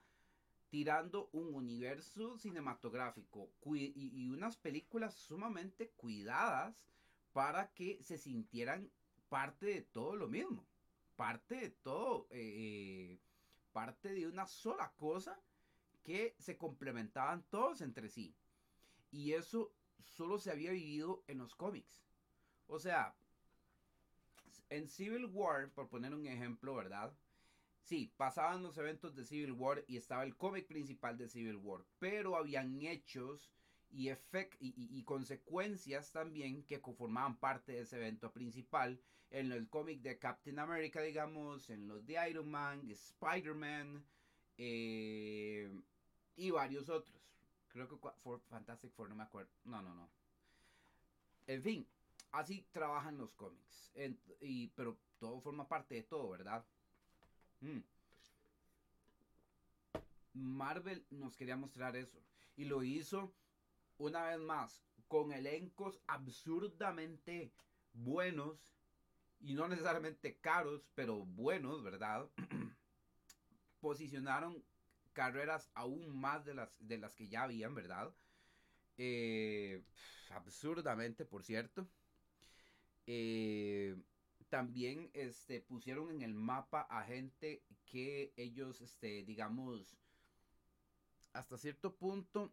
[0.70, 6.86] tirando un universo cinematográfico y, unas películas sumamente cuidadas
[7.34, 8.92] para que se sintieran
[9.30, 10.66] parte de todo lo mismo,
[11.16, 13.20] parte de todo, eh,
[13.72, 15.40] parte de una sola cosa
[16.04, 18.36] que se complementaban todos entre sí.
[19.12, 22.04] Y eso solo se había vivido en los cómics.
[22.68, 23.16] O sea,
[24.70, 27.14] en Civil War, por poner un ejemplo, ¿verdad?
[27.88, 31.86] Sí, pasaban los eventos de Civil War y estaba el cómic principal de Civil War,
[32.00, 33.50] pero habían hechos
[33.90, 34.12] y,
[34.60, 40.60] y, consecuencias también que conformaban parte de ese evento principal en el cómic de Captain
[40.60, 44.04] America, digamos, en los de Iron Man, de Spider-Man
[44.58, 45.72] eh,
[46.36, 47.16] y varios otros.
[47.70, 49.52] Creo que for Fantastic Four, no me acuerdo.
[49.64, 50.10] No, no, no.
[51.46, 51.88] En fin,
[52.34, 53.94] así trabajan los cómics.
[54.76, 56.66] pero todo forma parte de todo, ¿verdad?
[57.62, 57.80] Mm.
[60.34, 62.22] Marvel nos quería mostrar eso.
[62.56, 63.34] Y lo hizo
[63.98, 67.52] una vez más con elencos absurdamente
[67.94, 68.78] buenos
[69.40, 72.30] y no necesariamente caros, pero buenos, ¿verdad?
[73.80, 74.64] Posicionaron
[75.14, 78.14] carreras aún más de las, de las que ya habían, ¿verdad?
[78.98, 79.84] Eh,
[80.30, 81.88] absurdamente, por cierto.
[83.06, 83.96] Eh,
[84.50, 89.98] también este, pusieron en el mapa a gente que ellos, este, digamos,
[91.34, 92.52] hasta cierto punto,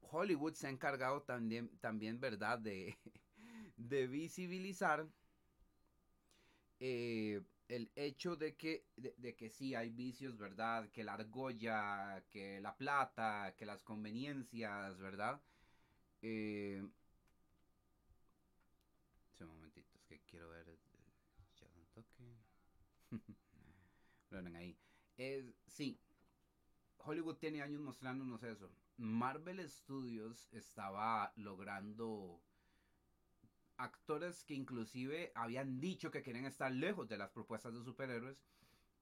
[0.00, 2.96] Hollywood se ha encargado también, también ¿verdad?, de,
[3.76, 5.06] de visibilizar
[6.80, 10.90] eh, el hecho de que, de, que sí hay vicios, ¿verdad?
[10.90, 15.40] Que la argolla, que la plata, que las conveniencias, ¿verdad?
[16.22, 16.82] Eh,
[19.40, 20.66] un momentito, es que quiero ver.
[21.60, 22.38] Ya un toque.
[25.66, 25.98] Sí,
[26.98, 28.70] Hollywood tiene años mostrándonos eso.
[28.96, 32.40] Marvel Studios estaba logrando
[33.76, 38.38] actores que inclusive habían dicho que querían estar lejos de las propuestas de superhéroes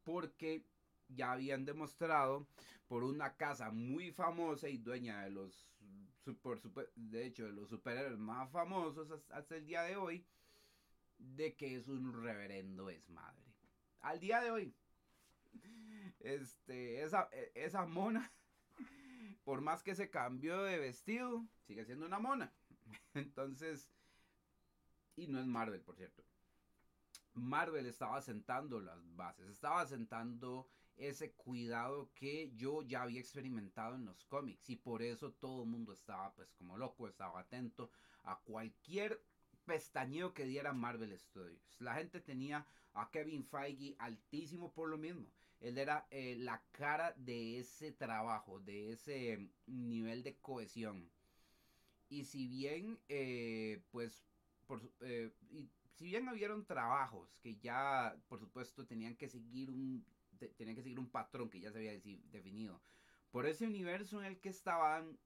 [0.04, 0.64] porque
[1.08, 2.46] ya habían demostrado
[2.88, 5.68] por una casa muy famosa y dueña de los
[6.94, 10.24] de hecho de los superhéroes más famosos hasta el día de hoy
[11.18, 13.52] de que es un reverendo es madre
[14.00, 14.74] al día de hoy
[16.20, 18.32] este esa, e, esa mona
[19.44, 22.52] por más que se cambió de vestido sigue siendo una mona
[23.14, 23.90] entonces
[25.20, 26.24] y no es Marvel, por cierto.
[27.34, 34.04] Marvel estaba sentando las bases, estaba sentando ese cuidado que yo ya había experimentado en
[34.04, 37.90] los cómics y por eso todo el mundo estaba pues como loco, estaba atento
[38.24, 39.22] a cualquier
[39.64, 41.76] pestañeo que diera Marvel Studios.
[41.80, 45.26] La gente tenía a Kevin Feige altísimo por lo mismo.
[45.60, 51.10] Él era eh, la cara de ese trabajo, de ese nivel de cohesión.
[52.08, 54.24] Y si bien, eh, pues
[55.00, 55.30] eh,
[55.94, 60.04] si bien hubieron trabajos que ya, por supuesto, tenían que seguir un,
[60.56, 62.00] tenían que seguir un patrón que ya se había
[62.32, 62.80] definido,
[63.30, 65.18] por ese universo en el que estaban,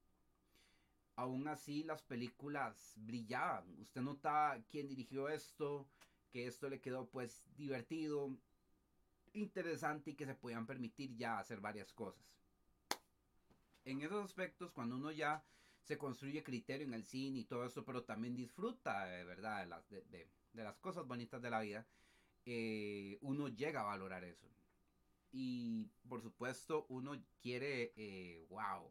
[1.15, 3.79] aún así las películas brillaban.
[3.79, 5.89] Usted notaba quién dirigió esto,
[6.31, 8.37] que esto le quedó pues divertido,
[9.35, 12.25] interesante y que se podían permitir ya hacer varias cosas.
[13.85, 15.45] En esos aspectos, cuando uno ya
[15.83, 19.67] se construye criterio en el cine y todo eso, pero también disfruta, de verdad, de
[19.67, 21.87] las, de, las cosas bonitas de la vida,
[22.47, 24.49] eh, uno llega a valorar eso.
[25.33, 28.91] Y por supuesto, uno quiere, eh, wow.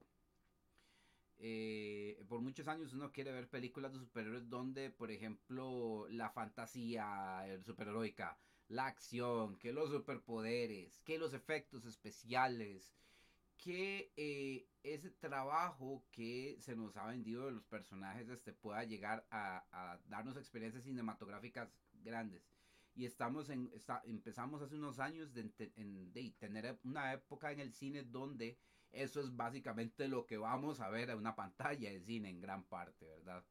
[1.40, 7.44] Eh, por muchos años uno quiere ver películas de superhéroes donde, por ejemplo, la fantasía
[7.66, 8.38] superheroica,
[8.74, 12.94] la acción, que los superpoderes, que los efectos especiales,
[13.58, 19.26] que eh, ese trabajo que se nos ha vendido de los personajes este, pueda llegar
[19.32, 21.70] a, darnos experiencias cinematográficas
[22.04, 22.44] grandes.
[22.96, 23.50] Y estamos
[24.04, 25.44] empezamos hace unos años de,
[26.40, 28.60] tener una época en el cine donde
[28.92, 32.64] eso es básicamente lo que vamos a ver en una pantalla de cine en gran
[32.66, 33.44] parte, ¿verdad?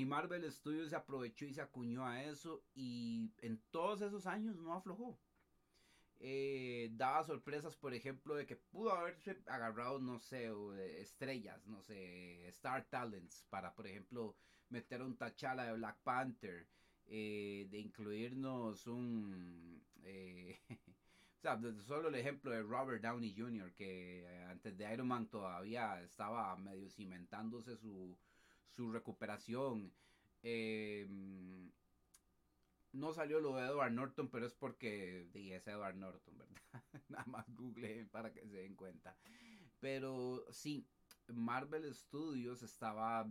[0.00, 4.56] Y Marvel Studios se aprovechó y se acuñó a eso y en todos esos años
[4.56, 5.20] no aflojó.
[6.18, 10.50] Eh, daba sorpresas, por ejemplo, de que pudo haberse agarrado, no sé,
[11.02, 14.34] estrellas, no sé, Star Talents, para, por ejemplo,
[14.70, 16.66] meter un T'Challa de Black Panther,
[17.06, 19.84] eh, de incluirnos un...
[20.04, 20.58] Eh,
[21.36, 26.02] o sea, solo el ejemplo de Robert Downey Jr., que antes de Iron Man todavía
[26.02, 28.16] estaba medio cimentándose su,
[28.70, 29.92] su recuperación.
[30.42, 31.70] Em,
[32.92, 36.62] no salió lo de Edward Norton, pero es porque es Edward Norton, ¿verdad?
[37.08, 39.16] Nada más google para que se den cuenta.
[39.80, 40.86] Pero sí,
[41.28, 43.30] Marvel Studios estaba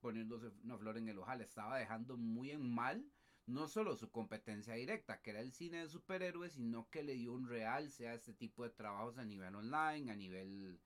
[0.00, 3.04] poniéndose una flor en el ojal, estaba dejando muy en mal
[3.46, 7.32] no solo su competencia directa, que era el cine de superhéroes, sino que le dio
[7.32, 10.80] un realce a este tipo de trabajos a nivel online, a nivel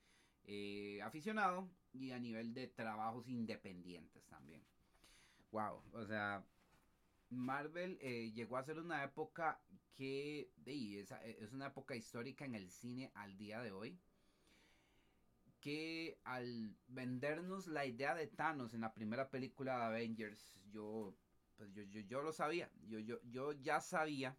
[0.47, 4.63] eh, aficionado y a nivel de trabajos independientes también.
[5.51, 6.45] Wow, o sea,
[7.31, 9.61] Marvel eh, llegó a ser una época
[9.97, 13.99] que es, es una época histórica en el cine al día de hoy.
[15.61, 21.17] Que al vendernos la idea de Thanos en la primera película de Avengers, yo,
[21.57, 22.71] pues yo, yo, yo lo sabía.
[22.87, 24.37] Yo, yo, yo ya sabía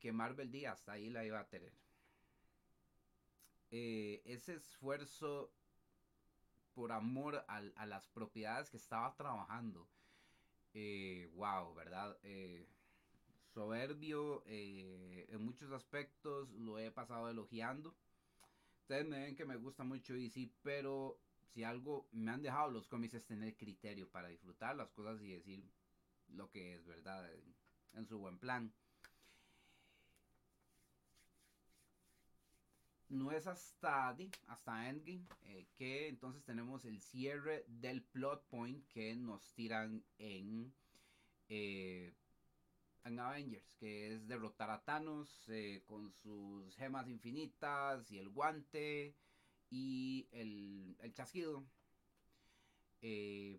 [0.00, 1.72] que Marvel Díaz hasta ahí la iba a tener.
[3.76, 5.52] Eh, ese esfuerzo
[6.74, 9.88] por amor a, las propiedades que estaba trabajando.
[11.34, 12.16] wow, eh, ¿verdad?
[12.22, 12.68] Eh,
[13.52, 17.96] soberbio en muchos aspectos, lo he pasado elogiando.
[18.82, 22.86] Ustedes me ven que me gusta mucho DC, pero si algo me han dejado los
[22.86, 25.68] cómics es tener criterio para disfrutar las cosas y decir
[26.28, 27.28] lo que es verdad
[27.94, 28.72] en su buen plan.
[33.14, 34.16] No es hasta,
[34.48, 40.74] hasta Endgame eh, que entonces tenemos el cierre del plot point que nos tiran en,
[41.48, 42.12] eh,
[43.04, 49.14] en Avengers, que es derrotar a Thanos eh, con sus gemas infinitas y el guante
[49.70, 51.64] y el, el chasquido.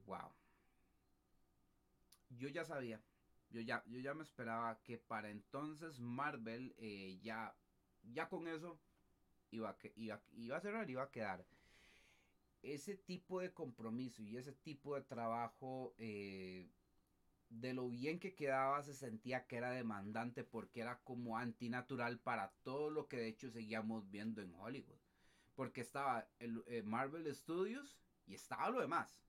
[0.06, 0.32] wow.
[2.30, 3.02] Yo ya sabía,
[3.52, 6.76] yo ya, yo ya me esperaba que para entonces Marvel
[7.22, 7.56] ya,
[8.04, 8.78] ya con eso
[9.52, 11.46] iba a, iba, iba a cerrar, iba a quedar.
[12.62, 16.68] Ese tipo de compromiso y ese tipo de trabajo, eh,
[17.50, 22.52] de lo bien que quedaba, se sentía que era demandante porque era como antinatural para
[22.64, 25.00] todo lo que de hecho seguíamos viendo en Hollywood.
[25.56, 29.20] Porque estaba el eh, Marvel Studios y estaba lo demás.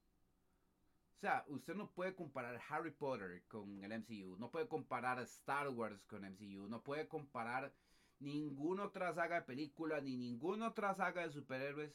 [1.16, 5.68] O sea, usted no puede comparar Harry Potter con el MCU, no puede comparar Star
[5.70, 7.72] Wars con MCU, no puede comparar
[8.18, 11.94] ninguna otra saga de películas ni ninguna otra saga de superhéroes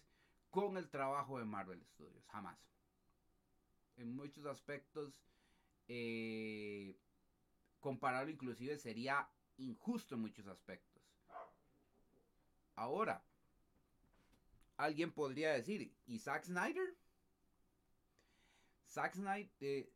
[0.49, 2.25] con el trabajo de Marvel Studios.
[2.27, 2.57] Jamás.
[3.97, 5.13] En muchos aspectos,
[5.88, 6.97] eh,
[7.79, 11.01] compararlo inclusive sería injusto en muchos aspectos.
[12.75, 13.23] Ahora,
[14.77, 16.95] alguien podría decir, ¿y Zack Snyder?
[18.88, 19.93] Zack Snyder eh,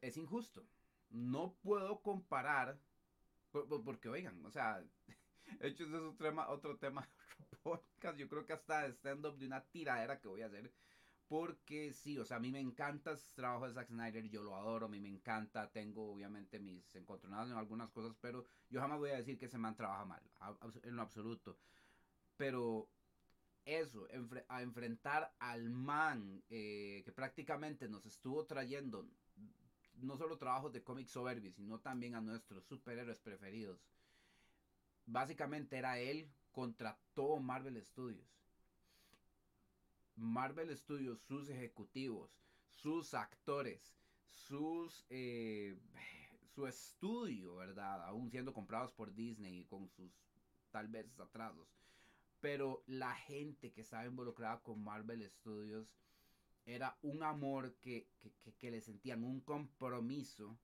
[0.00, 0.66] es injusto.
[1.10, 2.78] No puedo comparar
[3.84, 4.82] porque, oigan, o sea,
[5.60, 7.08] hecho, ese es otro tema, otro tema,
[7.62, 8.18] podcast.
[8.18, 10.72] Yo creo que hasta stand-up de una tiradera que voy a hacer.
[11.26, 14.54] Porque sí, o sea, a mí me encanta el trabajo de Zack Snyder, yo lo
[14.56, 18.98] adoro, a mí me encanta, tengo obviamente mis encontronadas en algunas cosas, pero yo jamás
[18.98, 20.22] voy a decir que ese man trabaja mal,
[20.82, 21.56] en lo absoluto.
[22.36, 22.90] Pero
[23.64, 24.06] eso,
[24.48, 29.08] a enfrentar al man eh, que prácticamente nos estuvo trayendo
[29.96, 33.78] no solo trabajos de cómics soberbios, sino también a nuestros superhéroes preferidos.
[35.06, 38.28] Básicamente era él contra todo Marvel Studios.
[40.16, 45.76] Marvel Studios, sus ejecutivos, sus actores, sus eh,
[46.54, 48.02] su estudio, ¿verdad?
[48.04, 50.12] Aún siendo comprados por Disney con sus
[50.70, 51.68] tal vez atrasos.
[52.40, 55.88] Pero la gente que estaba involucrada con Marvel Studios
[56.66, 58.08] era un amor que,
[58.60, 60.58] le sentían, un compromiso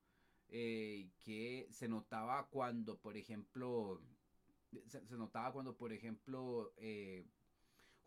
[0.49, 4.01] eh, que se notaba cuando, por ejemplo,
[4.87, 7.27] se, notaba cuando, por ejemplo, eh,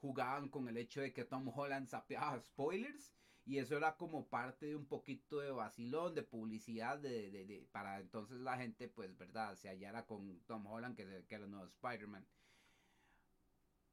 [0.02, 3.14] jugaban con el hecho de que Tom Holland sapeaba spoilers
[3.46, 8.40] y eso era como parte de un poquito de vacilón, de publicidad, de, para entonces
[8.40, 9.56] la gente, pues, ¿verdad?
[9.56, 12.26] Se hallara con Tom Holland, que, que era el nuevo Spider-Man.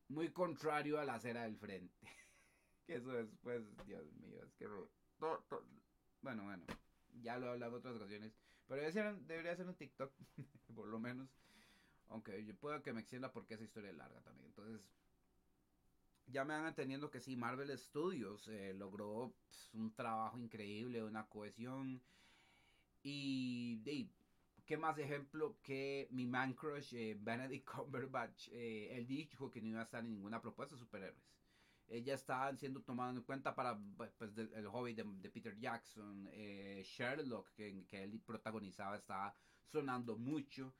[0.08, 1.96] Muy contrario a la acera del frente.
[2.90, 4.66] que eso después, Dios mío, es que...
[6.22, 6.64] bueno, bueno,
[7.22, 8.32] ya lo he hablado otras ocasiones.
[8.66, 10.12] Pero debería ser, debería ser un TikTok,
[10.74, 11.28] por lo menos.
[12.08, 14.48] Aunque yo pueda que me extienda porque esa historia es larga también.
[14.48, 14.80] Entonces,
[16.26, 21.28] ya me van entendiendo que sí, Marvel Studios eh, logró pues, un trabajo increíble, una
[21.28, 22.02] cohesión.
[23.04, 24.10] Y,
[24.66, 28.48] ¿qué más ejemplo que mi man crush, eh, Benedict Cumberbatch?
[28.50, 31.39] Eh, él dijo que no iba a estar en ninguna propuesta de superhéroes.
[31.90, 36.28] Ya estaban siendo tomados en cuenta para pues, el hobby de, Peter Jackson.
[36.82, 39.34] Sherlock, que, que él protagonizaba, estaba
[39.66, 40.74] sonando mucho.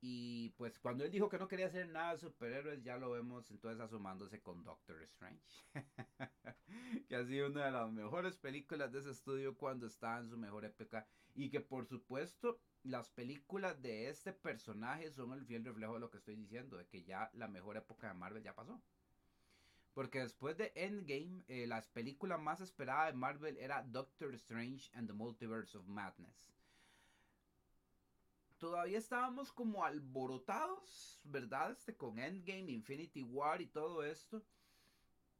[0.00, 3.50] Y pues cuando él dijo que no quería hacer nada de superhéroes, ya lo vemos
[3.50, 5.64] entonces asomándose con Doctor Strange.
[7.08, 10.36] que ha sido una de las mejores películas de ese estudio cuando estaba en su
[10.36, 11.06] mejor época.
[11.34, 16.10] Y que por supuesto las películas de este personaje son el fiel reflejo de lo
[16.10, 18.80] que estoy diciendo, de que ya la mejor época de Marvel ya pasó.
[19.96, 25.08] Porque después de Endgame, eh, la película más esperada de Marvel era Doctor Strange and
[25.08, 26.46] the Multiverse of Madness
[28.58, 31.72] todavía estábamos como alborotados, ¿verdad?
[31.72, 34.42] Este, con Endgame, Infinity War y todo esto.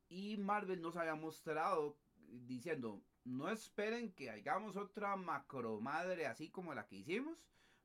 [0.08, 1.96] Y Marvel nos había mostrado
[2.28, 7.38] diciendo, no esperen que hagamos otra macro madre así como la que hicimos,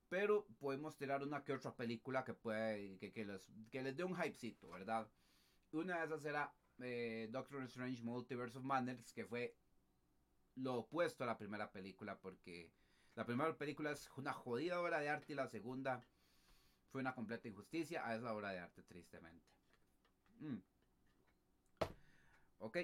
[0.09, 4.15] pero podemos tirar una que otra película que puede, que, les, que les dé un
[4.15, 5.07] hypecito, ¿verdad?
[5.71, 6.53] Una de esas era
[6.83, 9.55] eh, Doctor Strange Multiverse of Madness, que fue
[10.55, 12.71] lo opuesto a la primera película porque
[13.15, 16.03] la primera película es una jodida obra de arte y la segunda
[16.91, 19.45] fue una completa injusticia a esa obra de arte, tristemente.
[20.39, 20.57] Mm.
[22.59, 22.77] Ok.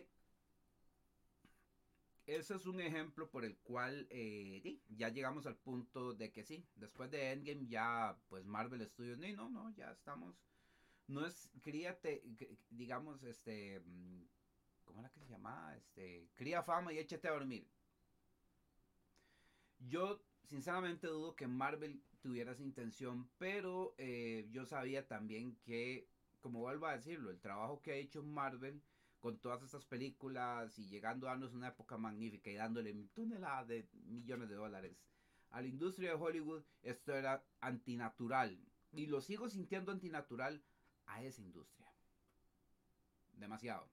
[2.26, 6.66] Ese es un ejemplo por el cual eh, ya llegamos al punto de que sí,
[6.76, 10.36] después de Endgame ya pues Marvel Studios, no, no, ya estamos.
[11.08, 12.24] No es, críate,
[12.70, 14.24] digamos, este, mm,
[14.86, 15.74] ¿cómo era que se llama?
[15.78, 17.68] Este, cría fama y échate a dormir.
[19.80, 26.10] Yo sinceramente dudo que Marvel tuviera esa intención, pero eh, yo sabía también que,
[26.42, 28.82] como vuelvo a decirlo, el trabajo que ha hecho Marvel
[29.20, 33.88] con todas estas películas y llegando a darnos una época magnífica y dándole toneladas de
[33.94, 34.98] millones de dólares
[35.52, 38.60] a la industria de Hollywood, esto era antinatural.
[38.92, 40.64] Y lo sigo sintiendo antinatural
[41.08, 41.92] a esa industria.
[43.34, 43.88] Demasiado.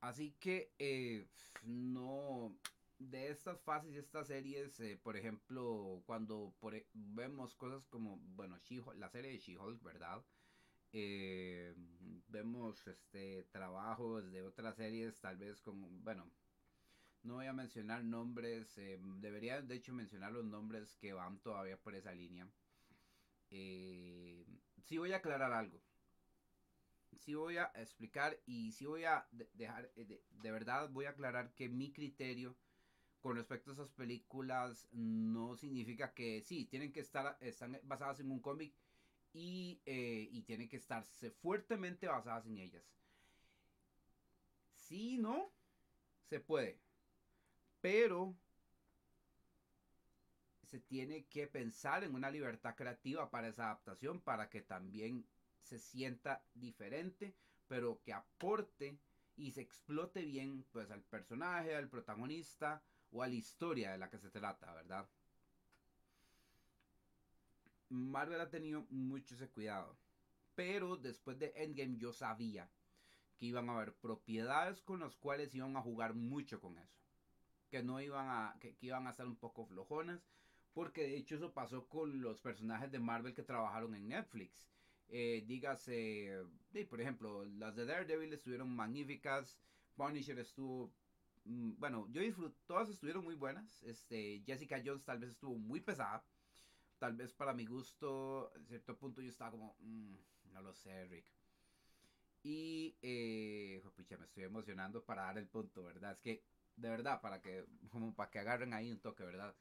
[0.00, 1.28] Así que eh,
[1.62, 2.56] no,
[2.98, 8.58] de estas fases y estas series, eh, por ejemplo, cuando e, vemos cosas como, bueno,
[8.96, 10.24] la serie de She-Hulk, ¿verdad?
[10.92, 11.72] Eh,
[12.28, 16.28] vemos este trabajos de otras series, tal vez como, bueno,
[17.22, 18.74] no voy a mencionar nombres,
[19.20, 22.48] debería de hecho mencionar los nombres que van todavía por esa línea.
[23.52, 25.80] Sí voy a aclarar algo.
[27.18, 31.68] Sí voy a explicar y sí voy a dejar, de verdad voy a aclarar que
[31.68, 32.56] mi criterio
[33.20, 38.30] con respecto a esas películas no significa que sí, tienen que estar, están basadas en
[38.30, 38.74] un cómic
[39.32, 42.82] y, eh, y tienen que estarse fuertemente basadas en ellas.
[44.74, 45.52] Sí, no,
[46.28, 46.80] se puede,
[47.80, 48.34] pero
[50.72, 55.26] se tiene que pensar en una libertad creativa para esa adaptación, para que también
[55.60, 57.34] se sienta diferente,
[57.68, 58.98] pero que aporte
[59.36, 64.08] y se explote bien pues al personaje, al protagonista, o a la historia de la
[64.08, 65.06] que se trata, ¿verdad?
[67.90, 69.94] Marvel ha tenido mucho ese cuidado.
[70.54, 72.70] Pero después de Endgame yo sabía
[73.36, 76.98] que iban a haber propiedades con las cuales iban a jugar mucho con eso.
[77.68, 80.22] Que no iban a, que, iban a ser un poco flojonas.
[80.74, 84.68] Porque de hecho eso pasó con los personajes de Marvel que trabajaron en Netflix.
[85.08, 86.44] Eh, dígase,
[86.88, 89.58] por ejemplo, las de Daredevil estuvieron magníficas.
[89.96, 90.90] Punisher estuvo
[91.44, 93.82] Mm, bueno, yo disfruto, todas estuvieron muy buenas.
[93.82, 96.24] Este, Jessica Jones tal vez estuvo muy pesada.
[96.98, 100.14] Tal vez para mi gusto, en cierto punto yo estaba como, mm,
[100.52, 101.26] no lo sé, Rick.
[102.44, 106.12] Y, eh, pucha, me estoy emocionando para dar el punto, ¿verdad?
[106.12, 106.42] Es que,
[106.76, 109.54] de verdad, para que, como para que agarren ahí un toque, ¿verdad?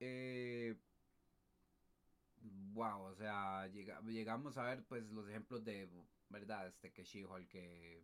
[0.00, 0.74] Eh,
[2.72, 5.88] wow, o sea, llegamos a ver, pues, los ejemplos de,
[6.28, 6.66] ¿verdad?
[6.68, 8.02] Este, que She-Hulk, que,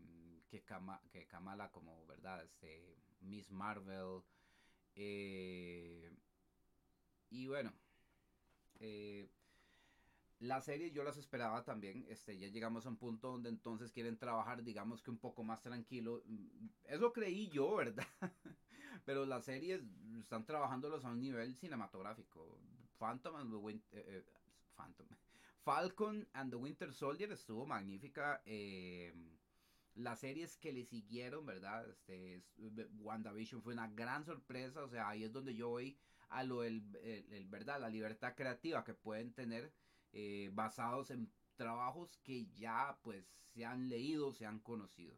[0.49, 0.63] que,
[1.11, 2.43] que Kamala como, ¿verdad?
[2.45, 4.23] Este, Miss Marvel.
[4.95, 6.11] Eh,
[7.31, 7.73] y bueno,
[8.81, 9.29] eh,
[10.39, 12.05] la serie yo las esperaba también.
[12.09, 15.63] Este, ya llegamos a un punto donde entonces quieren trabajar, digamos que un poco más
[15.63, 16.23] tranquilo.
[16.85, 18.07] Eso creí yo, ¿verdad?
[19.07, 19.83] Pero las series
[20.19, 22.59] están trabajándolos a un nivel cinematográfico.
[22.99, 24.25] Phantom and the Winter, eh,
[24.77, 25.07] Phantom.
[25.65, 28.43] Falcon and the Winter Soldier estuvo magnífica.
[28.45, 29.15] Eh,
[29.95, 31.89] las series que le siguieron, ¿verdad?
[31.89, 32.43] Este,
[32.99, 34.83] WandaVision fue una gran sorpresa.
[34.83, 35.97] O sea, ahí es donde yo voy
[36.31, 36.83] a lo el,
[37.31, 39.73] el, verdad, la libertad creativa que pueden tener
[40.13, 45.17] eh, basados en trabajos que ya pues se han leído, se han conocido.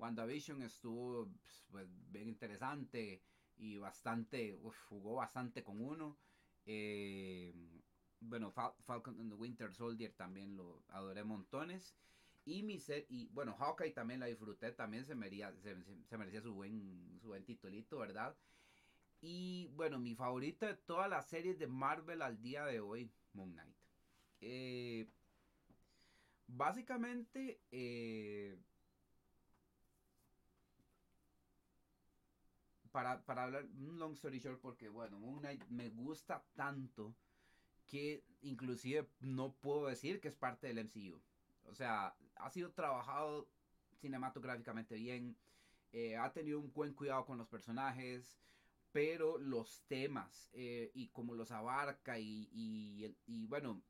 [0.00, 3.22] WandaVision estuvo pues, pues bien interesante
[3.56, 6.18] y bastante, jugó bastante con uno.
[6.64, 7.52] Eh,
[8.20, 11.94] bueno, Falcon and the Winter Soldier también lo adoré montones.
[12.46, 12.78] Y mi
[13.08, 17.44] y bueno, Hawkeye también la disfruté, también se merecía, se, merecía su buen, su buen
[17.44, 18.34] titulito, ¿verdad?
[19.20, 23.52] Y bueno, mi favorita de todas las series de Marvel al día de hoy, Moon
[23.52, 23.76] Knight.
[24.40, 25.06] Eh,
[26.46, 28.58] básicamente, eh,
[32.92, 37.14] para, para hablar, un long story short, porque bueno, Moon Knight me gusta tanto
[37.86, 41.20] que inclusive no puedo decir que es parte del MCU.
[41.64, 43.48] O sea, ha sido trabajado
[44.00, 45.36] cinematográficamente bien,
[45.92, 48.38] eh, ha tenido un buen cuidado con los personajes,
[48.92, 52.48] pero los temas eh, y cómo los abarca y,
[53.26, 53.82] y, bueno,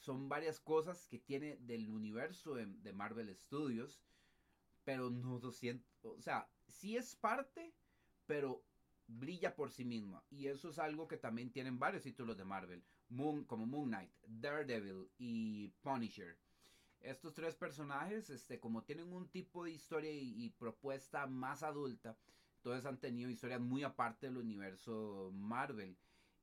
[0.00, 4.00] son varias cosas que tiene del universo de, Marvel Studios,
[4.84, 7.72] pero no lo siento, o sea, sí es parte,
[8.26, 8.64] pero
[9.06, 10.24] brilla por sí misma.
[10.30, 14.10] Y eso es algo que también tienen varios títulos de Marvel, Moon, como Moon Knight,
[14.26, 16.36] Daredevil y Punisher.
[17.00, 22.16] Estos tres personajes, este, como tienen un tipo de historia y, propuesta más adulta,
[22.62, 25.96] todos han tenido historias muy aparte del universo Marvel.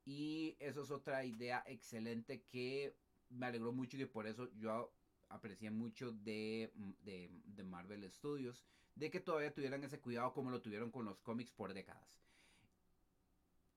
[0.05, 2.95] Y eso es otra idea excelente que
[3.29, 4.91] me alegró mucho y por eso yo
[5.29, 6.71] aprecié mucho de,
[7.03, 8.63] de, de Marvel Studios,
[8.95, 12.19] de que todavía tuvieran ese cuidado como lo tuvieron con los cómics por décadas.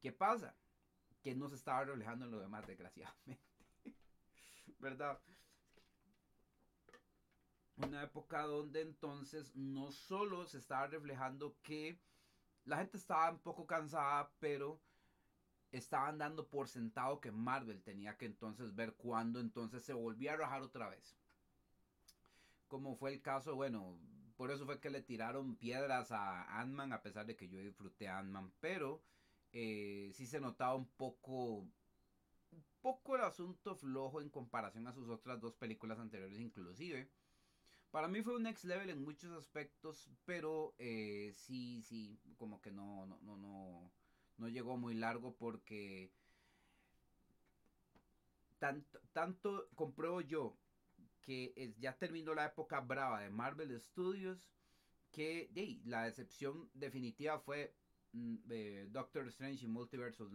[0.00, 0.56] ¿Qué pasa?
[1.22, 3.40] Que no se estaba reflejando en lo demás, desgraciadamente.
[4.80, 5.20] ¿Verdad?
[7.76, 12.00] Una época donde entonces no solo se estaba reflejando que
[12.64, 14.80] la gente estaba un poco cansada, pero
[15.70, 20.36] estaban dando por sentado que Marvel tenía que entonces ver cuándo entonces se volvía a
[20.36, 21.16] rajar otra vez.
[22.72, 23.98] Como fue el caso, bueno,
[24.34, 28.08] por eso fue que le tiraron piedras a Ant-Man, a pesar de que yo disfruté
[28.08, 29.02] Ant-Man, pero
[29.52, 35.10] eh, sí se notaba un poco, un poco el asunto flojo en comparación a sus
[35.10, 37.10] otras dos películas anteriores inclusive.
[37.90, 42.70] Para mí fue un next level en muchos aspectos, pero eh, sí, sí, como que
[42.70, 43.92] no, no, no, no,
[44.38, 46.10] no llegó muy largo porque
[48.58, 50.56] tanto, tanto compruebo yo
[51.22, 54.50] que ya terminó la época brava de Marvel Studios
[55.10, 55.50] que
[55.84, 57.74] la decepción definitiva fue
[58.12, 60.32] de Doctor Strange y Multiverse of,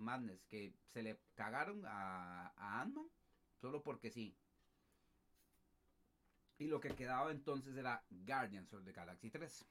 [0.00, 3.08] Madness que se le cagaron a, a Ant-Man
[3.60, 4.36] solo porque sí.
[6.58, 9.66] Y lo que quedaba entonces era Guardians of the Galaxy 3.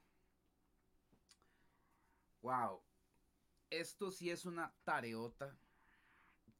[2.42, 2.82] Wow.
[3.70, 5.56] Esto sí es una tareota.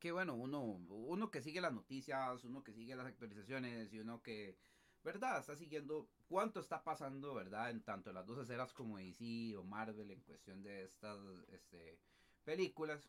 [0.05, 4.21] Que bueno, uno, uno que sigue las noticias, uno que sigue las actualizaciones y uno
[4.21, 4.55] que
[5.03, 5.41] ¿verdad?
[5.41, 7.71] Está siguiendo cuánto está pasando, ¿verdad?
[7.71, 11.99] En tanto las dos escenas como DC o Marvel en cuestión de estas este,
[12.45, 13.09] películas.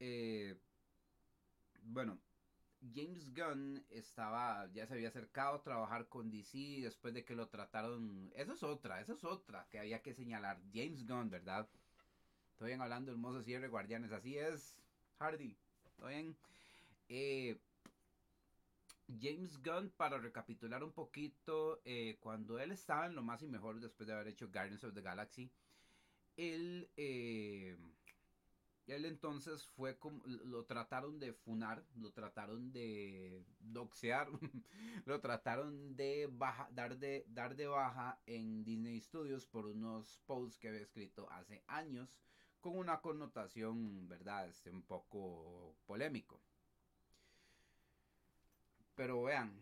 [0.00, 0.58] Eh,
[1.84, 2.18] bueno,
[2.92, 7.46] James Gunn estaba, ya se había acercado a trabajar con DC después de que lo
[7.46, 8.32] trataron.
[8.34, 10.60] Eso es otra, eso es otra que había que señalar.
[10.74, 11.68] James Gunn, ¿verdad?
[12.50, 14.79] Estoy hablando del mozo cierre Guardianes, así es,
[15.20, 15.54] Hardy.
[15.84, 16.36] ¿Estoy bien?
[17.10, 17.60] Eh,
[19.20, 23.80] James Gunn, para recapitular un poquito, eh, cuando él estaba en lo más y mejor
[23.80, 25.50] después de haber hecho Guardians of the Galaxy,
[26.38, 27.76] él, eh,
[28.86, 34.28] él entonces fue como, lo trataron de funar, lo trataron de doxear,
[35.04, 36.30] lo trataron de
[36.70, 41.62] dar, de dar de baja en Disney Studios por unos posts que había escrito hace
[41.66, 42.08] años
[42.60, 44.48] con una connotación, ¿verdad?
[44.48, 46.40] Este, un poco polémico.
[48.94, 49.58] Pero vean,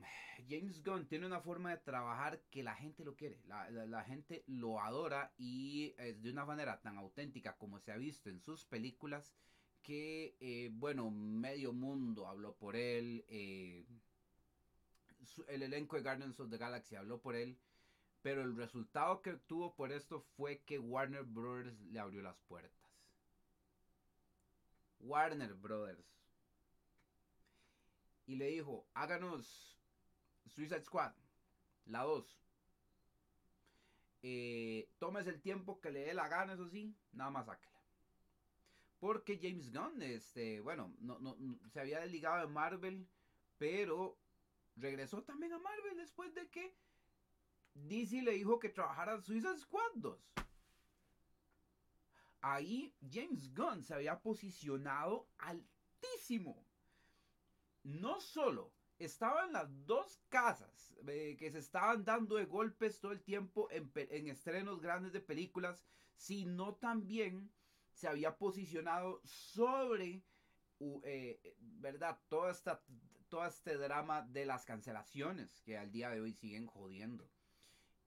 [0.49, 4.81] James Gunn tiene una forma de trabajar que la gente lo quiere, la, gente lo
[4.81, 9.35] adora y es de una manera tan auténtica como se ha visto en sus películas
[9.83, 13.87] que, eh, bueno, medio mundo habló por él, eh,
[15.49, 17.59] el elenco de Guardians of the Galaxy habló por él,
[18.23, 22.78] pero el resultado que tuvo por esto fue que Warner Brothers le abrió las puertas.
[25.01, 26.07] Warner Brothers.
[28.27, 29.79] Y le dijo, háganos
[30.47, 31.13] Suicide Squad,
[31.87, 32.39] la 2.
[34.23, 37.79] Eh, tomes el tiempo que le dé la gana, eso sí, nada más sáquela.
[38.99, 41.37] Porque James Gunn, este, bueno, no, no,
[41.71, 43.09] se había desligado de Marvel,
[43.57, 44.19] pero
[44.77, 46.75] regresó también a Marvel después de que
[47.75, 50.35] DC le dijo que trabajara Suicide Squad 2.
[52.41, 56.65] Ahí James Gunn se había posicionado altísimo.
[57.83, 63.23] No solo estaban las dos casas eh, que se estaban dando de golpes todo el
[63.23, 65.85] tiempo en, estrenos grandes de películas,
[66.15, 67.51] sino también
[67.93, 70.23] se había posicionado sobre,
[70.81, 72.19] eh, ¿verdad?
[72.51, 72.83] Esta,
[73.29, 77.29] todo este drama de las cancelaciones que al día de hoy siguen jodiendo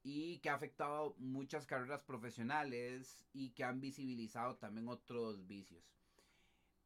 [0.04, 5.92] y que ha afectado muchas carreras profesionales y que han visibilizado también otros vicios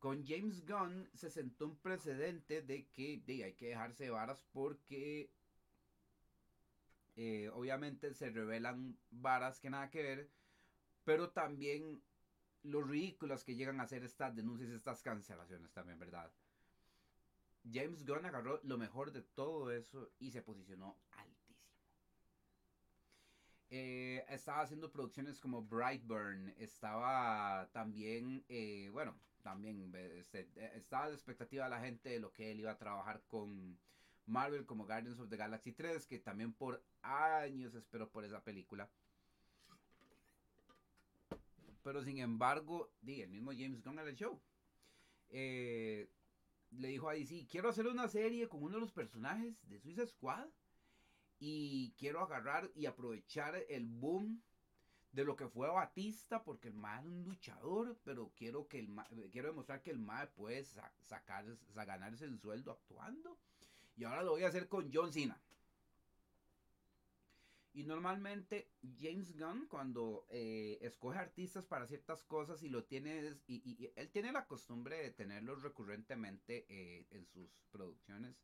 [0.05, 5.31] con James Gunn se sentó un precedente de que hay que dejarse de varas porque
[7.15, 10.29] eh, obviamente se revelan varas que nada que ver,
[11.05, 12.03] pero también
[12.61, 16.31] los ridículos que llegan a hacer estas denuncias, estas cancelaciones también, ¿verdad?
[17.73, 21.34] James Gunn agarró lo mejor de todo eso y se posicionó altísimo.
[23.69, 31.13] Eh, estaba haciendo producciones como Brightburn, estaba también, eh, bueno, también este, eh, estaba la
[31.13, 33.77] expectativa de la gente de lo que él iba a trabajar con
[34.25, 38.89] Marvel como Guardians of the Galaxy 3, que también por años esperó por esa película.
[41.83, 44.41] Pero sin embargo, di, el mismo James Gunn en el show.
[45.29, 46.09] Eh,
[46.71, 50.07] le dijo a DC, quiero hacer una serie con uno de los personajes de Suicide
[50.07, 50.47] Squad.
[51.39, 54.41] Y quiero agarrar y aprovechar el boom
[55.11, 58.89] de lo que fue Batista, porque el MAE es un luchador, pero quiero que el
[59.31, 63.37] quiero demostrar que el MAE puede sacar, ganarse el sueldo actuando.
[63.95, 65.39] Y ahora lo voy a hacer con John Cena.
[67.75, 73.91] Y normalmente James Gunn cuando eh, escoge artistas para ciertas cosas y lo tiene, y,
[73.95, 78.37] él tiene la costumbre de tenerlos recurrentemente eh, en sus producciones,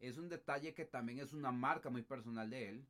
[0.00, 2.86] es un detalle que también es una marca muy personal de él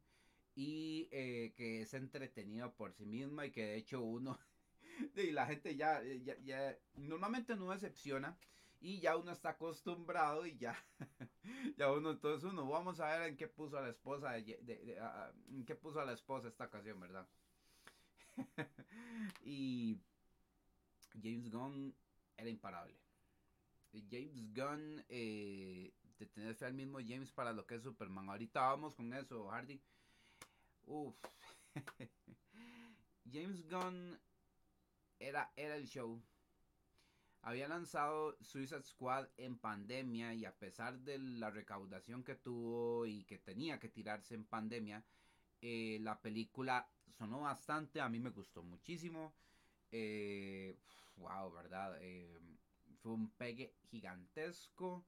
[0.55, 4.39] y eh, que es entretenido por sí misma y que de hecho uno
[5.17, 8.37] y la gente ya, eh, ya, ya, normalmente no decepciona
[8.81, 10.77] y ya uno está acostumbrado y ya
[11.77, 14.99] ya uno entonces uno vamos a ver en qué puso a la esposa de,
[15.51, 17.27] en qué puso a la esposa esta ocasión verdad
[19.45, 19.99] y
[21.23, 21.95] James Gunn
[22.37, 22.95] era imparable.
[24.11, 28.61] James Gunn eh, de tener fe al mismo James para lo que es Superman ahorita
[28.61, 29.81] vamos con eso Hardy
[30.87, 31.17] Uf.
[33.33, 34.19] James Gunn
[35.19, 36.23] era, era el show.
[37.43, 43.25] Había lanzado Suicide Squad en pandemia y a pesar de la recaudación que tuvo y
[43.25, 45.05] que tenía que tirarse en pandemia,
[45.61, 46.89] eh, la película
[47.19, 49.33] sonó bastante, a mí me gustó muchísimo.
[49.93, 50.77] Eh,
[51.17, 51.99] wow, ¿verdad?
[52.01, 52.41] Eh,
[53.01, 55.05] fue un pegue gigantesco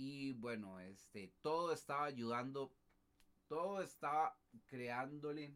[0.00, 2.72] y bueno, este, todo estaba ayudando
[3.50, 5.52] todo estaba creándole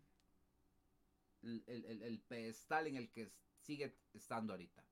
[1.43, 3.31] el, pedestal en el que
[3.61, 4.85] sigue estando ahorita.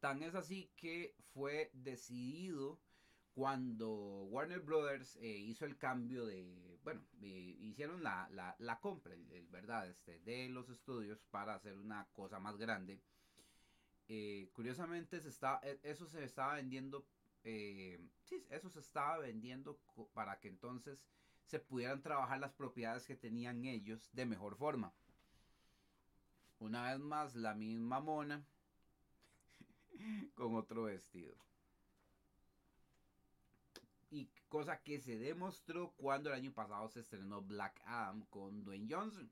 [0.00, 2.80] Tan es así que fue decidido
[3.34, 10.20] cuando Warner Brothers eh, hizo el cambio de, bueno, hicieron la, compra, el, verdad, este,
[10.20, 12.98] de los estudios para hacer una cosa más grande.
[14.08, 17.06] Eh, curiosamente e, eso se estaba vendiendo
[17.44, 19.78] eh, sí, eso se estaba vendiendo
[20.14, 21.04] para que entonces
[21.44, 24.94] se pudieran trabajar las propiedades que tenían ellos de mejor forma.
[26.58, 28.46] Una vez más, la misma mona
[30.34, 31.36] con otro vestido.
[34.10, 38.86] Y cosa que se demostró cuando el año pasado se estrenó Black Adam con Dwayne
[38.88, 39.30] Johnson.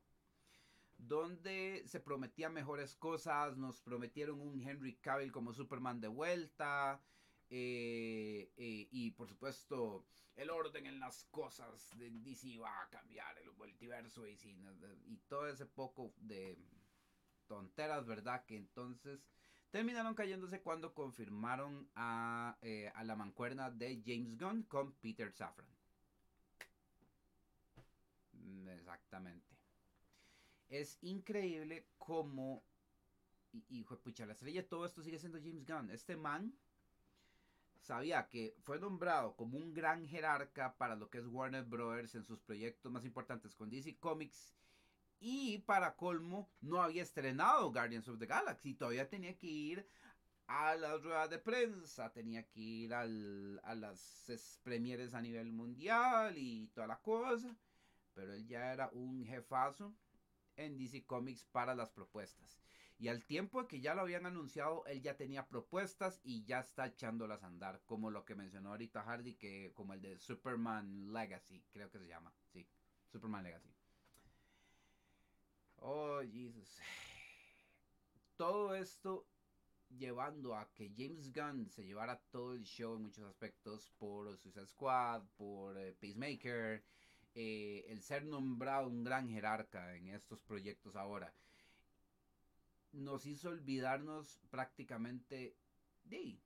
[1.05, 7.03] Donde se prometían mejores cosas, nos prometieron un Henry Cavill como Superman de vuelta,
[7.51, 13.37] eh, eh, y por supuesto, el orden en las cosas de DC va a cambiar,
[13.39, 14.39] el multiverso y,
[15.07, 16.57] y todo ese poco de
[17.49, 18.45] tonteras, ¿verdad?
[18.47, 19.27] Que entonces
[19.71, 25.69] terminaron cayéndose cuando confirmaron a, eh, a la mancuerna de James Gunn con Peter Safran.
[28.69, 29.52] Exactamente.
[30.73, 32.65] Es increíble cómo,
[33.69, 35.91] hijo de pucha, la estrella todo esto sigue siendo James Gunn.
[35.91, 36.55] Este man
[37.77, 42.25] sabía que fue nombrado como un gran jerarca para lo que es Warner Brothers en
[42.25, 44.55] sus proyectos más importantes con DC Comics
[45.21, 48.73] y para colmo, no había estrenado Guardians of the Galaxy.
[48.73, 49.87] Todavía tenía que ir
[50.47, 56.69] a las ruedas de prensa, tenía que ir a las premieres a nivel mundial y
[56.69, 57.55] toda la cosa.
[58.15, 59.95] Pero él ya era un jefazo
[60.57, 62.59] en DC Comics para las propuestas.
[62.99, 66.87] Y al tiempo que ya lo habían anunciado, él ya tenía propuestas y ya está
[66.87, 67.83] echándolas a andar.
[67.85, 72.07] Como lo que mencionó ahorita Hardy, que como el de Superman Legacy, creo que se
[72.07, 72.33] llama.
[72.53, 72.65] Sí,
[73.11, 73.71] Superman Legacy.
[75.79, 76.79] Oh, Jesus.
[78.37, 79.27] Todo esto
[79.99, 84.67] llevando a que James Gunn se llevara todo el show en muchos aspectos por Suicide
[84.67, 86.83] Squad, por eh, Peacemaker,
[87.35, 91.33] eh, el ser nombrado un gran jerarca en estos proyectos ahora,
[92.93, 95.57] nos hizo olvidarnos prácticamente
[96.05, 96.39] de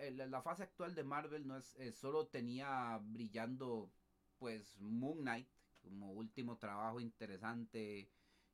[0.00, 3.92] eh, la fase actual de Marvel no es solo tenía brillando
[4.38, 5.48] pues Moon Knight
[5.82, 8.08] como último trabajo interesante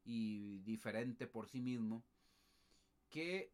[0.04, 2.04] y diferente por sí mismo.
[3.10, 3.52] Que,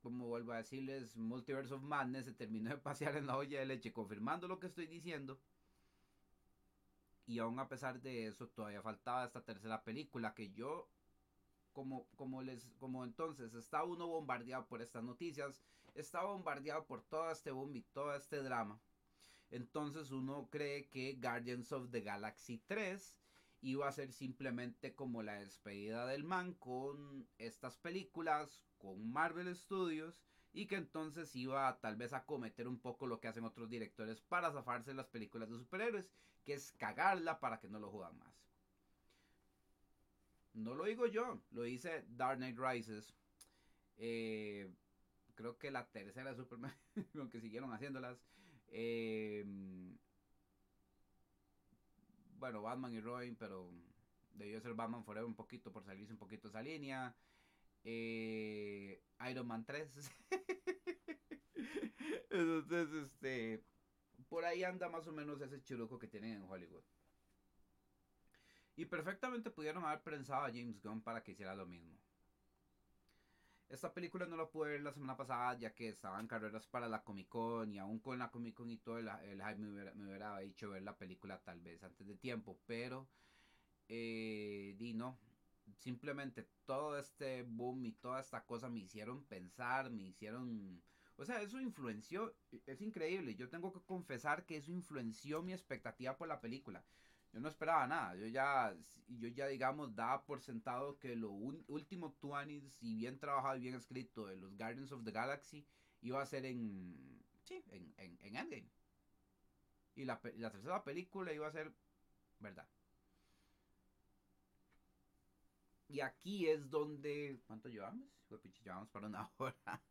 [0.00, 3.66] como vuelvo a decirles, Multiverse of Madness se terminó de pasear en la olla de
[3.66, 5.40] leche, confirmando lo que estoy diciendo.
[7.26, 10.88] Y aún a pesar de eso, todavía faltaba esta tercera película que yo,
[11.72, 15.62] como, como, les, como entonces, estaba uno bombardeado por estas noticias,
[15.94, 18.80] estaba bombardeado por todo este boom y todo este drama.
[19.50, 23.16] Entonces uno cree que Guardians of the Galaxy 3
[23.60, 30.20] iba a ser simplemente como la despedida del man con estas películas, con Marvel Studios,
[30.52, 34.20] y que entonces iba tal vez a cometer un poco lo que hacen otros directores
[34.20, 36.10] para zafarse las películas de superhéroes,
[36.44, 38.34] que es cagarla para que no lo juegan más.
[40.54, 43.14] No lo digo yo, lo dice Dark Knight Rises.
[43.96, 44.70] Eh,
[45.34, 46.74] creo que la tercera Superman,
[47.18, 48.18] aunque siguieron haciéndolas.
[48.68, 49.44] Eh,
[52.38, 53.70] bueno, Batman y Robin, pero
[54.34, 57.14] debió ser Batman Forever un poquito por salirse un poquito esa línea.
[57.84, 60.10] Eh, Iron Man 3.
[62.30, 63.64] Entonces, este,
[64.28, 66.84] por ahí anda más o menos ese churuco que tienen en Hollywood.
[68.76, 71.98] Y perfectamente pudieron haber pensado a James Gunn para que hiciera lo mismo.
[73.68, 77.02] Esta película no la pude ver la semana pasada ya que estaban carreras para la
[77.02, 80.70] Comic Con y aún con la Comic Con y todo el, hype me hubiera, hecho
[80.70, 83.08] ver la película tal vez antes de tiempo, pero
[83.88, 85.18] eh, di no,
[85.78, 90.82] simplemente todo este boom y toda esta cosa me hicieron pensar, me hicieron...
[91.16, 92.34] O sea, eso influenció,
[92.66, 96.82] es increíble, yo tengo que confesar que eso influenció mi expectativa por la película
[97.32, 98.14] yo no esperaba nada.
[98.16, 98.74] Yo ya,
[99.08, 103.74] yo ya digamos, daba por sentado que lo último 20 y bien trabajado y bien
[103.74, 105.66] escrito de los Guardians of the Galaxy
[106.02, 108.68] iba a ser en, sí, en, en, en Endgame.
[109.94, 111.72] Y la, la tercera película iba a ser
[112.38, 112.66] verdad.
[115.92, 117.38] Y aquí es donde.
[117.46, 118.08] ¿Cuánto llevamos?
[118.64, 119.82] Llevamos para una hora.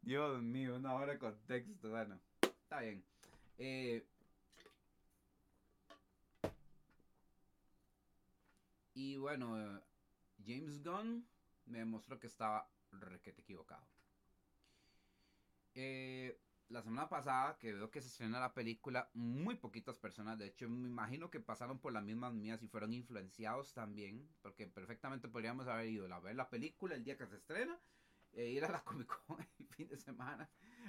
[0.00, 1.90] Dios mío, una hora de contexto.
[1.90, 3.04] Bueno, está bien.
[3.58, 4.02] Eh,
[8.94, 9.80] Y bueno,
[10.46, 11.26] James Gunn
[11.66, 13.86] me demostró que estaba requete equivocado.
[15.74, 16.38] Eh,
[16.68, 20.68] la semana pasada que veo que se estrena la película, muy poquitas personas, de hecho
[20.68, 25.66] me imagino que pasaron por las mismas mías y fueron influenciados también, porque perfectamente podríamos
[25.68, 27.78] haber ido a ver la película el día que se estrena,
[28.32, 30.48] e ir a la Comic Con el fin de semana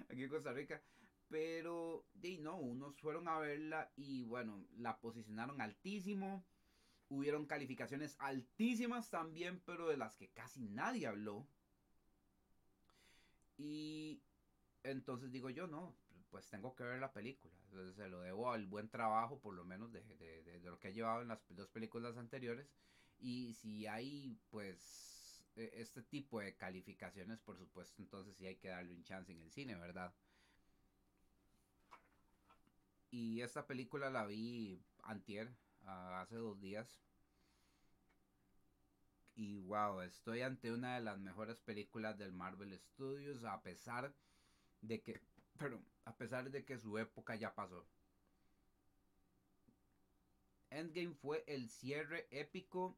[0.09, 0.81] aquí en Costa Rica,
[1.27, 6.45] pero de no, unos fueron a verla y bueno, la posicionaron altísimo,
[7.09, 11.45] Hubieron calificaciones altísimas también, pero de las que casi nadie habló.
[13.55, 14.19] Y
[14.83, 15.95] entonces digo yo, no,
[16.29, 17.53] pues tengo que ver la película.
[17.65, 20.91] Entonces se lo debo al buen trabajo, por lo menos, de, de, lo que ha
[20.91, 22.67] llevado en las dos películas anteriores.
[23.19, 28.69] Y si hay, pues, e, este tipo de calificaciones, por supuesto, entonces sí hay que
[28.69, 30.13] darle un chance en el cine, ¿verdad?
[33.11, 35.55] Y esta película la vi antier,
[35.85, 36.99] hace dos días.
[39.35, 44.32] Y wow, estoy ante una de las mejores películas del Marvel Studios, a pesar de
[44.87, 45.21] que,
[45.57, 47.85] pero a pesar de que su época ya pasó.
[50.69, 52.97] Endgame fue el cierre épico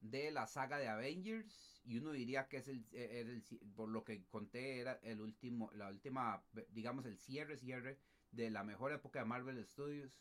[0.00, 3.42] de la saga de Avengers y uno diría que es el, el,
[3.74, 7.98] por lo que conté era el último la última digamos el cierre cierre
[8.30, 10.12] de la mejor época de Marvel Studios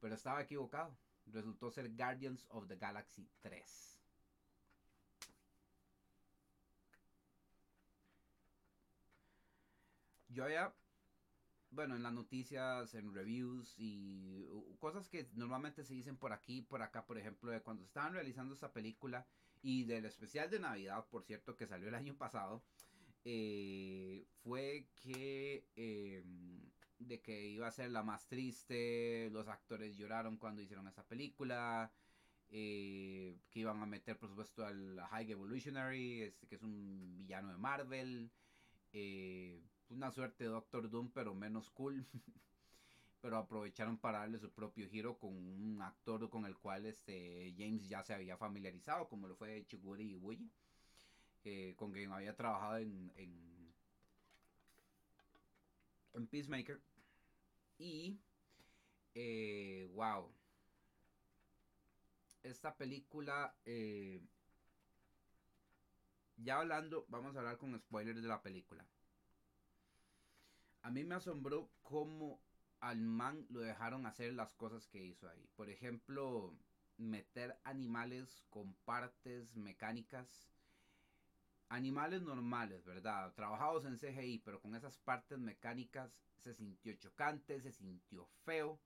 [0.00, 3.91] pero estaba equivocado resultó ser Guardians of the Galaxy 3
[10.32, 10.74] yo había
[11.72, 14.46] bueno, en las noticias, en reviews y
[14.78, 18.54] cosas que normalmente se dicen por aquí, por acá, por ejemplo, de cuando estaban realizando
[18.54, 19.26] esta película
[19.62, 22.62] y del especial de Navidad, por cierto, que salió el año pasado,
[23.24, 26.60] eh, fue que em,
[26.98, 31.92] de que iba a ser la más triste, los actores lloraron cuando hicieron esa película,
[32.50, 37.50] eh, que iban a meter por supuesto al High Evolutionary, este, que es un villano
[37.50, 38.30] de Marvel,
[38.92, 42.06] eh, una suerte de Doctor Doom, pero menos cool.
[43.22, 47.88] pero aprovecharon para darle su propio giro con un actor con el cual este James
[47.88, 50.50] ya se había familiarizado, como lo fue Chiguri Iwuji,
[51.44, 53.72] eh, con quien había trabajado en, en,
[56.14, 56.80] en Peacemaker.
[57.78, 58.18] Y,
[59.14, 60.28] eh, wow,
[62.42, 64.20] esta película, eh,
[66.38, 68.84] ya hablando, vamos a hablar con spoilers de la película
[70.82, 72.40] a mí me asombró cómo
[72.80, 75.48] al man lo dejaron hacer las cosas que hizo ahí.
[75.54, 76.52] Por ejemplo,
[76.96, 80.50] meter animales con partes mecánicas.
[81.68, 83.32] Animales normales, ¿verdad?
[83.34, 86.12] Trabajados en CGI, pero con esas partes mecánicas
[86.42, 88.78] se sintió chocante, se sintió feo.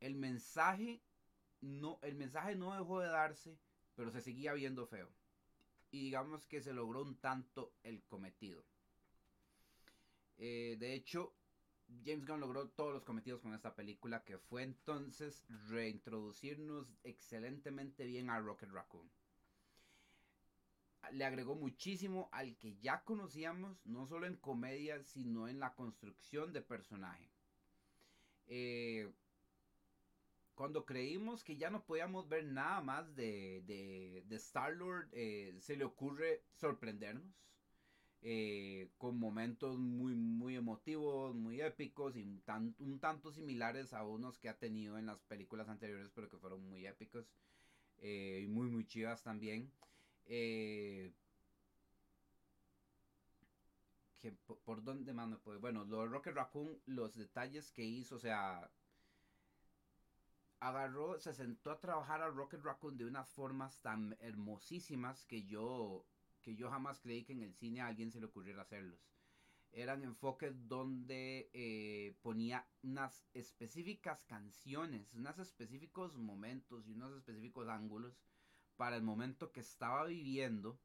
[0.00, 1.02] El mensaje
[1.60, 3.58] no, el mensaje no dejó de darse,
[3.96, 5.10] pero se seguía viendo feo.
[5.90, 8.64] Y digamos que se logró un tanto el cometido.
[10.38, 11.34] Eh, de hecho,
[12.04, 18.30] James Gunn logró todos los cometidos con esta película, que fue entonces reintroducirnos excelentemente bien
[18.30, 19.10] a Rocket Raccoon.
[21.12, 26.52] Le agregó muchísimo al que ya conocíamos, no solo en comedia, sino en la construcción
[26.52, 27.30] de personaje.
[28.46, 29.10] Eh,
[30.54, 35.84] cuando creímos que ya no podíamos ver nada más de, de, Star-Lord, eh, se le
[35.84, 37.32] ocurre sorprendernos
[38.20, 44.48] eh, con momentos muy, muy emotivos, muy épicos y un, tanto similares a unos que
[44.48, 47.26] ha tenido en las películas anteriores, pero que fueron muy épicos
[47.98, 49.70] eh, y muy, muy chivas también.
[50.26, 51.12] Eh,
[54.64, 55.58] por, dónde más me puede?
[55.58, 58.68] Bueno, lo de Rocket Raccoon, los detalles que hizo, o sea,
[60.58, 66.04] agarró, se sentó a trabajar a Rocket Raccoon de unas formas tan hermosísimas que yo
[66.48, 68.98] que yo jamás creí que en el cine a alguien se le ocurriera hacerlos.
[69.70, 78.18] Eran enfoques donde eh, ponía unas específicas canciones, unos específicos momentos y unos específicos ángulos
[78.76, 80.80] para el momento que estaba viviendo,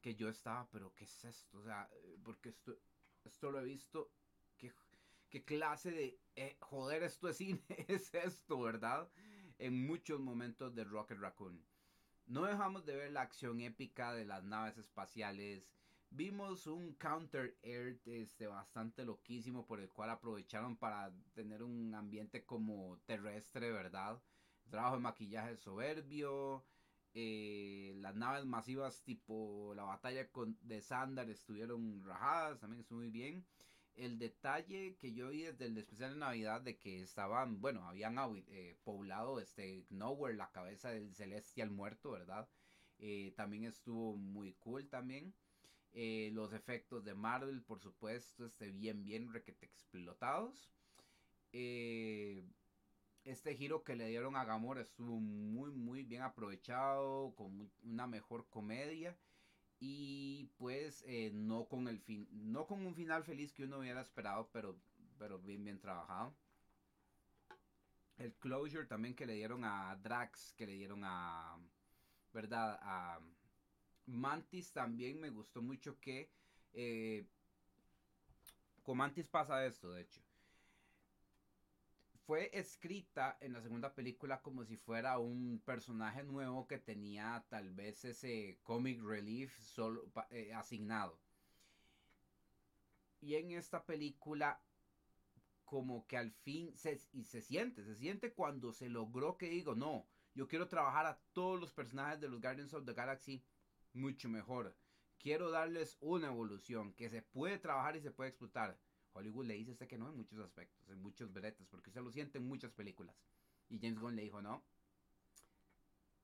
[0.00, 1.58] que yo estaba, pero ¿qué es esto?
[1.58, 1.90] O sea,
[2.22, 2.78] porque esto,
[3.24, 4.12] esto lo he visto,
[4.58, 4.72] ¿qué,
[5.28, 9.10] qué clase de, eh, joder, esto es cine, es esto, ¿verdad?
[9.58, 11.66] En muchos momentos de Rocket Raccoon.
[12.30, 15.68] No dejamos de ver la acción épica de las naves espaciales.
[16.10, 22.44] Vimos un counter air este, bastante loquísimo por el cual aprovecharon para tener un ambiente
[22.44, 24.22] como terrestre, ¿verdad?
[24.70, 26.64] trabajo de maquillaje soberbio.
[27.14, 33.10] Eh, las naves masivas tipo la batalla con, de Sandar estuvieron rajadas, también estuvo muy
[33.10, 33.44] bien
[34.00, 38.16] el detalle que yo vi desde el especial de Navidad de que estaban, bueno, habían
[38.48, 42.48] eh, poblado este Nowhere, la cabeza del celestial muerto, ¿verdad?
[42.98, 45.34] Eh, también estuvo muy cool también.
[45.92, 50.72] Eh, los efectos de Marvel, por supuesto, este, bien, bien requete explotados.
[53.24, 58.48] este giro que le dieron a Gamora estuvo muy, muy bien aprovechado, con una mejor
[58.48, 59.14] comedia
[59.80, 64.02] y pues eh, no con el fin no con un final feliz que uno hubiera
[64.02, 64.78] esperado pero
[65.18, 66.34] pero bien bien trabajado.
[68.16, 71.58] El closure también que le dieron a Drax que le dieron a
[72.32, 73.20] verdad a
[74.06, 76.30] Mantis también me gustó mucho que
[76.74, 77.26] eh,
[78.82, 80.20] con Mantis pasa esto de hecho
[82.30, 87.72] fue escrita en la segunda película como si fuera un personaje nuevo que tenía tal
[87.72, 91.18] vez ese comic relief solo, eh, asignado.
[93.20, 94.62] Y en esta película
[95.64, 99.74] como que al fin se, y se siente, se siente cuando se logró que digo,
[99.74, 103.42] no, yo quiero trabajar a todos los personajes de los Guardians of the Galaxy
[103.92, 104.76] mucho mejor.
[105.18, 108.78] Quiero darles una evolución que se puede trabajar y se puede explotar.
[109.12, 112.02] Hollywood le dice a usted que no en muchos aspectos, en muchos bretes, porque usted
[112.02, 113.16] lo siente en muchas películas.
[113.68, 114.62] Y James Gunn le dijo, no,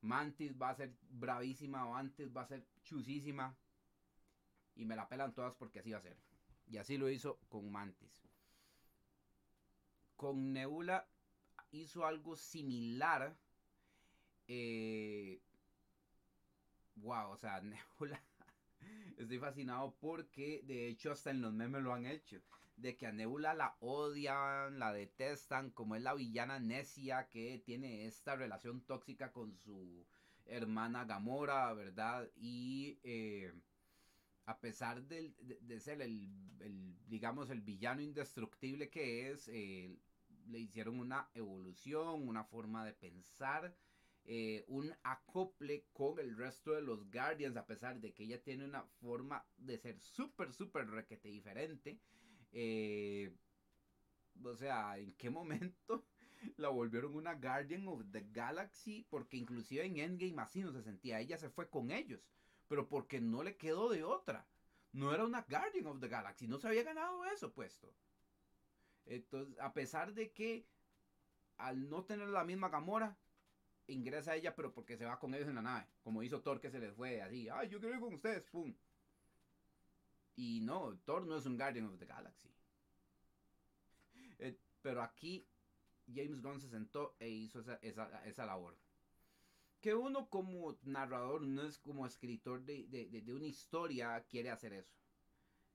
[0.03, 3.57] Mantis va a ser bravísima, Mantis va a ser chusísima.
[4.77, 6.17] Y me la pelan todas porque así va a ser.
[6.69, 8.23] Y así lo hizo con Mantis.
[10.17, 11.09] Con Nebula
[11.71, 13.37] hizo algo similar.
[14.49, 15.41] Eh,
[16.97, 18.23] wow, o sea, Nebula.
[19.17, 22.41] Estoy fascinado porque de hecho hasta en los memes lo han hecho.
[22.77, 28.07] De que a Nebula la odian, la detestan, como es la villana necia que tiene
[28.07, 30.07] esta relación tóxica con su
[30.45, 32.31] hermana Gamora, ¿verdad?
[32.37, 33.53] Y eh,
[34.47, 35.35] a pesar de,
[35.81, 36.31] ser el,
[37.09, 39.97] digamos, el villano indestructible que es, eh,
[40.49, 43.75] le hicieron una evolución, una forma de pensar,
[44.25, 48.65] eh, un acople con el resto de los Guardians, a pesar de que ella tiene
[48.65, 51.99] una forma de ser súper, súper requete diferente.
[52.59, 53.31] Eh,
[54.43, 56.07] o sea, ¿en qué momento
[56.57, 59.07] la volvieron una Guardian of the Galaxy?
[59.11, 61.21] Porque inclusive en Endgame así no se sentía.
[61.21, 62.21] Ella se fue con ellos,
[62.67, 64.47] pero porque no le quedó de otra.
[64.93, 67.93] No era una Guardian of the Galaxy, no se había ganado eso puesto.
[69.05, 70.67] Entonces, a pesar de que
[71.59, 73.19] al no tener la misma Gamora,
[73.87, 75.87] ingresa ella, pero porque se va con ellos en la nave.
[76.03, 77.49] Como hizo Thor que se les fue así.
[77.51, 78.45] Ay, yo quiero ir con ustedes.
[78.45, 78.75] Pum.
[80.37, 82.51] Y no, Thor no es un Guardian of the Galaxy.
[84.39, 85.47] Eh, pero aquí
[86.15, 87.77] James Gunn se sentó e hizo esa,
[88.25, 88.77] esa, labor.
[89.81, 94.95] Que uno como narrador, no es como escritor de, de una historia, quiere hacer eso.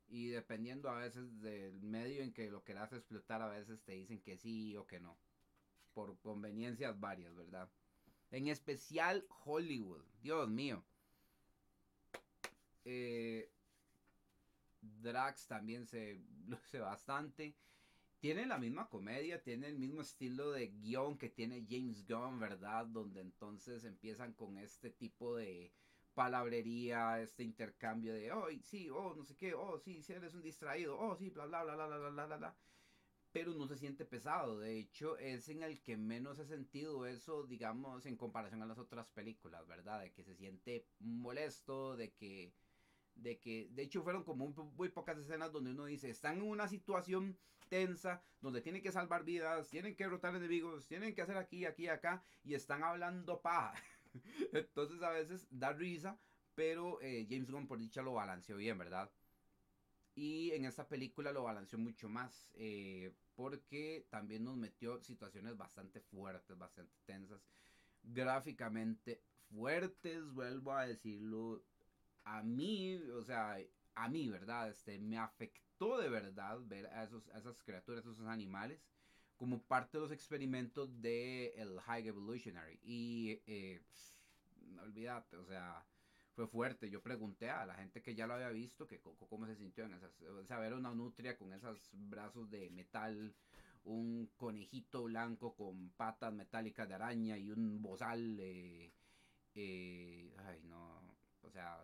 [0.07, 4.21] Y dependiendo a veces del medio en que lo quieras explotar, a veces te dicen
[4.21, 5.17] que sí o que no.
[5.93, 7.69] Por conveniencias varias, ¿verdad?
[8.29, 10.03] En especial Hollywood.
[10.21, 10.83] Dios mío.
[12.83, 13.49] Eh,
[14.81, 17.55] Drax también se luce bastante.
[18.19, 22.85] Tiene la misma comedia, tiene el mismo estilo de guion que tiene James Gunn, ¿verdad?
[22.85, 25.73] Donde entonces empiezan con este tipo de
[26.13, 30.43] palabrería, este intercambio de, oh, sí, oh, no sé qué, oh, sí, si eres un
[30.43, 32.57] distraído, oh, sí, bla, bla, bla, bla, bla, bla, bla, bla.
[33.31, 34.59] Pero no se siente pesado.
[34.59, 38.77] De hecho, es en el que menos he sentido eso, digamos, en comparación a las
[38.77, 40.01] otras películas, ¿verdad?
[40.01, 42.53] De que se siente molesto, de que,
[43.15, 46.67] de que, de hecho, fueron como muy pocas escenas donde uno dice, están en una
[46.67, 47.37] situación
[47.69, 51.87] tensa, donde tienen que salvar vidas, tienen que derrotar enemigos, tienen que hacer aquí, aquí,
[51.87, 53.73] acá, y están hablando paja.
[54.53, 56.19] Entonces a veces da risa,
[56.53, 59.09] pero eh, James Gunn por dicha lo balanceó bien, ¿verdad?
[60.15, 66.01] Y en esta película lo balanceó mucho más, eh, porque también nos metió situaciones bastante
[66.01, 67.47] fuertes, bastante tensas,
[68.03, 71.63] gráficamente fuertes, vuelvo a decirlo.
[72.23, 73.57] A mí, o sea,
[73.95, 74.69] a mí, ¿verdad?
[74.69, 78.79] Este, me afectó de verdad ver a, esos, a esas criaturas, a esos animales
[79.41, 82.79] como parte de los experimentos de el High Evolutionary.
[82.83, 83.81] Y eh,
[84.75, 85.83] no olvídate, o sea,
[86.35, 86.89] fue fuerte.
[86.91, 89.93] Yo pregunté a la gente que ya lo había visto que cómo se sintió en
[89.95, 90.11] esas.
[90.21, 93.33] O sea, ver una nutria con esos brazos de metal,
[93.83, 98.37] un conejito blanco con patas metálicas de araña y un bozal.
[98.39, 98.93] Eh,
[99.55, 101.01] eh, ay, no,
[101.41, 101.83] o sea,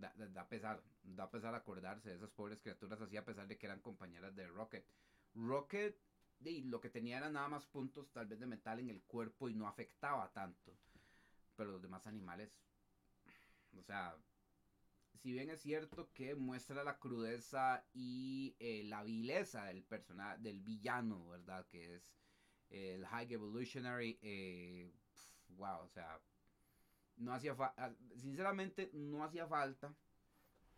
[0.00, 3.66] da, da, pesar, da pesar acordarse de esas pobres criaturas así a pesar de que
[3.66, 4.84] eran compañeras de Rocket.
[5.34, 5.96] Rocket
[6.40, 9.48] y lo que tenía era nada más puntos tal vez de metal en el cuerpo
[9.48, 10.76] y no afectaba tanto.
[11.56, 12.58] Pero los demás animales,
[13.78, 14.16] o sea,
[15.22, 20.60] si bien es cierto que muestra la crudeza y eh, la vileza del personaje, del
[20.60, 21.66] villano, ¿verdad?
[21.68, 22.14] Que es
[22.68, 24.92] el High Evolutionary, eh,
[25.56, 26.20] wow, o sea,
[27.16, 29.94] no hacía ah, sinceramente no hacía falta.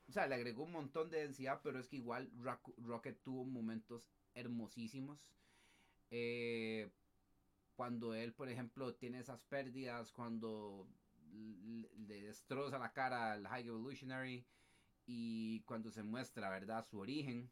[0.09, 2.31] O sea, le agregó un montón de densidad, pero es que igual
[2.79, 5.19] Rocket tuvo momentos hermosísimos.
[6.11, 6.89] Eh,
[7.75, 10.89] cuando él, por ejemplo, tiene esas pérdidas, cuando
[11.33, 14.47] le destroza la cara al High Evolutionary
[15.07, 17.51] y cuando se muestra, ¿verdad?, su origen.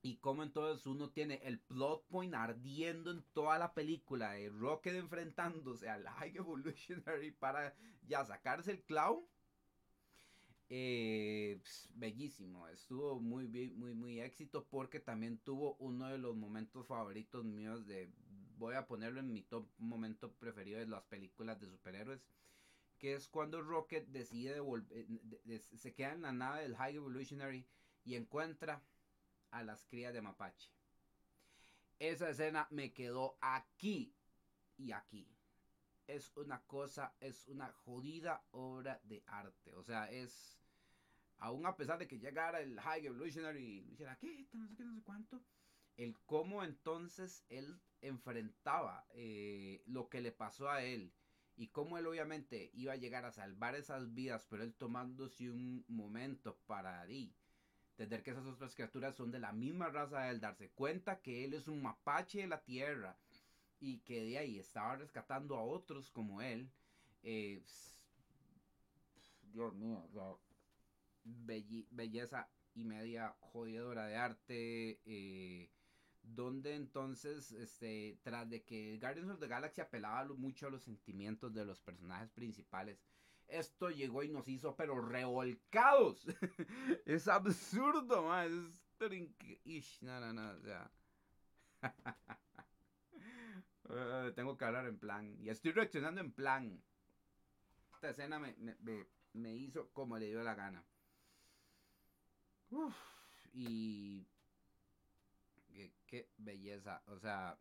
[0.00, 4.94] Y como entonces uno tiene el plot point ardiendo en toda la película de Rocket
[4.94, 7.74] enfrentándose al High Evolutionary para
[8.06, 9.28] ya sacarse el clavo
[10.70, 11.60] eh,
[11.94, 17.86] bellísimo, estuvo muy muy, muy éxito porque también tuvo uno de los momentos favoritos míos
[17.86, 18.12] de,
[18.58, 22.20] voy a ponerlo en mi top momento preferido de las películas de superhéroes,
[22.98, 25.06] que es cuando Rocket decide devolver,
[25.46, 27.64] eh, se queda en la nave del High Evolutionary
[28.04, 28.82] y encuentra
[29.50, 30.70] a las crías de Mapache.
[31.98, 34.14] Esa escena me quedó aquí
[34.76, 35.28] y aquí
[36.08, 39.74] es una cosa, es una jodida obra de arte.
[39.74, 40.58] O sea, es
[41.38, 44.48] aún a pesar de que llegara el High Evolutionary y dijera, ¿qué?
[44.52, 45.44] No sé qué, no sé cuánto.
[45.96, 51.12] El cómo entonces él enfrentaba eh, lo que le pasó a él
[51.56, 55.84] y cómo él obviamente iba a llegar a salvar esas vidas, pero él tomándose un
[55.88, 57.34] momento para di,
[57.98, 61.44] entender que esas otras criaturas son de la misma raza de él, darse cuenta que
[61.44, 63.18] él es un mapache de la tierra
[63.80, 66.70] y que de ahí estaba rescatando a otros como él.
[67.24, 67.60] Eh,
[69.52, 70.08] Dios mío,
[71.24, 75.00] belleza y media jodidora de arte.
[75.04, 75.68] Eh,
[76.22, 81.54] donde entonces, este, tras de que Guardians of the Galaxy apelaba mucho a los sentimientos
[81.54, 83.02] de los personajes principales,
[83.48, 86.26] esto llegó y nos hizo pero revolcados.
[87.06, 88.72] es absurdo, man.
[89.00, 90.90] Es no, no, no, o sea.
[93.90, 95.34] Eh, tengo que hablar en plan.
[95.40, 96.82] Y estoy reaccionando en plan.
[97.94, 98.54] Esta escena me,
[99.32, 100.84] me, hizo como le dio la gana.
[103.54, 104.26] y.
[106.06, 107.02] Qué, belleza.
[107.06, 107.58] O sea,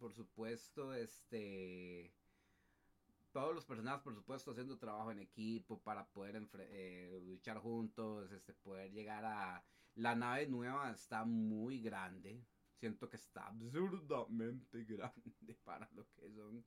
[0.00, 2.12] por supuesto, este.
[3.36, 8.54] Todos los personajes, por supuesto, haciendo trabajo en equipo para poder eh, luchar juntos, este,
[8.54, 9.62] poder llegar a.
[9.96, 12.42] La nave nueva está muy grande
[12.76, 16.64] siento que está absurdamente grande para lo que son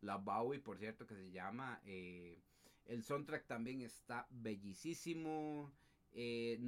[0.00, 1.82] la Bowie, por cierto, que se llama.
[1.84, 2.40] Eh,
[2.86, 5.70] el soundtrack también está bellísimo.
[6.12, 6.58] Eh,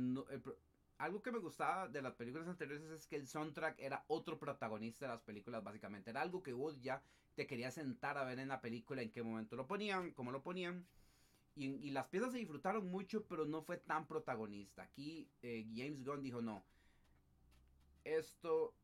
[0.99, 5.07] algo que me gustaba de las películas anteriores es que el soundtrack era otro protagonista
[5.07, 6.11] de las películas, básicamente.
[6.11, 7.03] Era algo que vos ya
[7.39, 10.43] te querías sentar a ver en la película, en qué momento lo ponían, cómo lo
[10.43, 10.85] ponían.
[11.55, 14.83] Y, las piezas se disfrutaron mucho, pero no fue tan protagonista.
[14.83, 16.65] Aquí eh, James Gunn dijo, no,
[18.03, 18.75] esto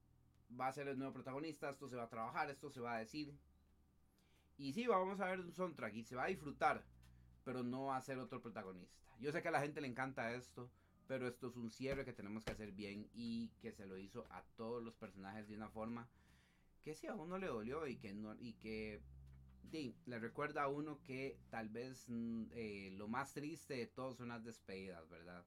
[0.59, 2.99] va a ser el nuevo protagonista, esto se va a trabajar, esto se va a
[3.01, 3.37] decir.
[4.57, 6.85] Y sí, vamos a ver un soundtrack y se va a disfrutar,
[7.43, 9.03] pero no va a ser otro protagonista.
[9.19, 10.71] Yo sé que a la gente le encanta esto,
[11.09, 14.29] pero esto es un cierre que tenemos que hacer bien y que se lo hizo
[14.31, 16.09] a todos los personajes de una forma
[16.85, 19.03] que sí a uno le dolió y que no y que
[20.07, 24.29] le recuerda a uno que tal vez mm, eh, lo más triste de todos son
[24.29, 25.45] las despedidas, ¿verdad?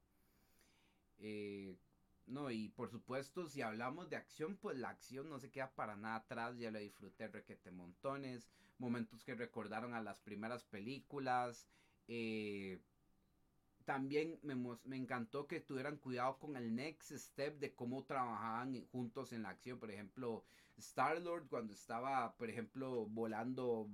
[1.20, 1.78] Eh,
[2.26, 5.96] no, y por supuesto, si hablamos de acción, pues la acción no se queda para
[5.96, 6.58] nada atrás.
[6.58, 8.50] Ya lo disfruté requete montones.
[8.80, 11.70] Momentos que recordaron a las primeras películas.
[12.10, 12.82] Eh,
[13.88, 19.32] también me, me, encantó que tuvieran cuidado con el next step de cómo trabajaban juntos
[19.32, 19.80] en la acción.
[19.80, 20.44] Por ejemplo,
[20.76, 23.88] Star-Lord cuando estaba, por ejemplo, volando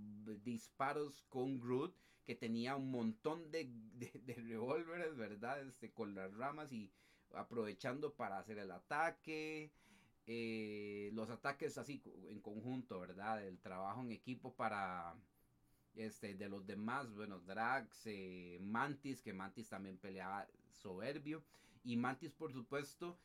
[0.43, 5.61] disparos con Groot, que tenía un montón de, de, de revólveres, ¿verdad?
[5.61, 6.91] Este, con las ramas y
[7.35, 9.71] aprovechando para hacer el ataque.
[10.25, 13.45] Eh, los ataques así en conjunto, ¿verdad?
[13.45, 15.13] El trabajo en equipo para
[15.95, 21.43] este de los demás, bueno, Drax, eh, Mantis, que Mantis también peleaba soberbio.
[21.83, 23.17] Y Mantis, por supuesto,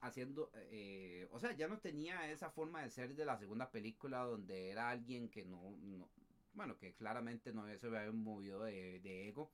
[0.00, 4.20] haciendo, eh, o sea, ya no tenía esa forma de ser de la segunda película
[4.20, 5.76] donde era alguien que no,
[6.54, 9.50] bueno, que claramente no se había movido de, de ego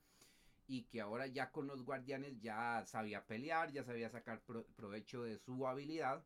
[0.67, 4.41] y que ahora ya con los guardianes ya sabía pelear, ya sabía sacar
[4.75, 6.23] provecho de su habilidad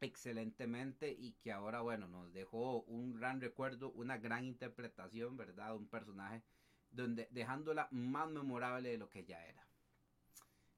[0.00, 5.74] excelentemente y que ahora bueno nos dejó un gran recuerdo, una gran interpretación, ¿verdad?
[5.74, 6.42] Un personaje
[6.90, 9.66] donde dejándola más memorable de lo que ya era.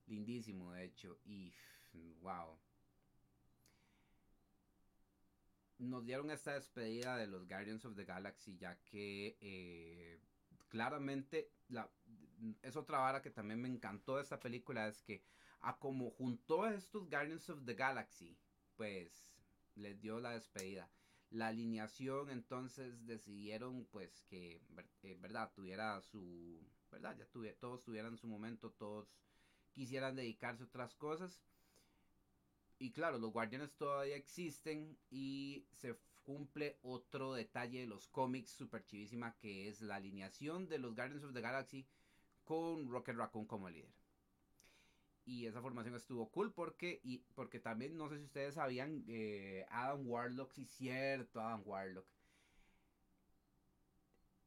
[0.07, 1.53] Lindísimo de hecho y
[2.21, 2.59] wow.
[5.79, 10.21] Nos dieron esta despedida de los Guardians of the Galaxy ya que eh,
[10.69, 11.91] claramente la,
[12.62, 15.23] es otra vara que también me encantó de esta película, es que
[15.61, 18.37] a como juntó a estos Guardians of the Galaxy,
[18.79, 19.35] pues
[19.75, 20.89] les dio la despedida.
[21.31, 24.63] La alineación entonces decidieron pues que,
[25.03, 26.59] eh, verdad, tuviera su,
[26.91, 27.27] verdad, ya
[27.61, 29.13] todos tuvieran su momento, todos
[29.73, 31.43] quisieran dedicarse a otras cosas.
[32.79, 38.85] Y claro, los Guardianes todavía existen y se cumple otro detalle de los cómics super
[38.85, 41.87] chivísima que es la alineación de los Guardians of the Galaxy
[42.45, 43.98] con Rocket Raccoon como líder.
[45.29, 49.05] Y esa formación estuvo cool porque, y, porque también, no sé si ustedes sabían,
[49.69, 52.07] Adam Warlock, sí cierto, Adam Warlock.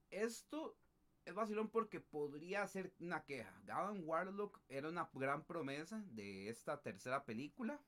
[0.10, 0.76] Esto
[1.24, 3.56] es vacilón porque podría ser una queja.
[3.68, 7.80] Adam Warlock era una gran promesa de esta tercera película.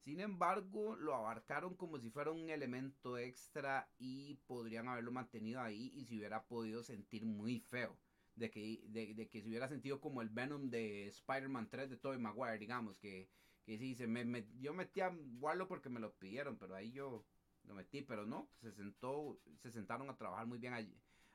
[0.00, 5.92] Sin embargo, lo abarcaron como si fuera un elemento extra y podrían haberlo mantenido ahí
[5.94, 7.96] y se hubiera podido sentir muy feo
[8.36, 12.18] de que, de, que se hubiera sentido como el Venom de Spider-Man 3 de Tobey
[12.18, 13.28] Maguire, digamos, que,
[13.64, 17.24] que sí, se me, yo metí a Warlock porque me lo pidieron, pero ahí yo
[17.64, 20.84] lo metí, pero no, se sentó, se sentaron a trabajar muy bien a,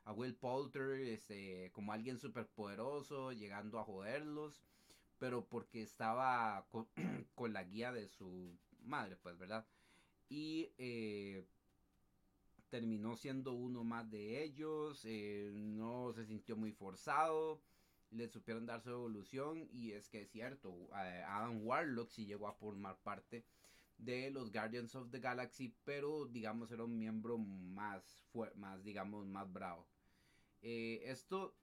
[0.05, 4.61] a Will Poulter, este, como alguien súper poderoso, llegando a joderlos,
[5.17, 6.88] pero porque estaba con,
[7.35, 9.65] con, la guía de su madre, pues, ¿verdad?
[10.30, 11.45] Y eh,
[12.69, 17.61] terminó siendo uno más de ellos, eh, no se sintió muy forzado,
[18.11, 22.53] le supieron dar su evolución y es que es cierto, Adam Warlock sí llegó a
[22.53, 23.45] formar parte
[23.97, 28.25] de los Guardians of the Galaxy, pero digamos era un miembro más,
[28.55, 29.85] más digamos, más bravo.
[30.61, 31.55] Eh, esto,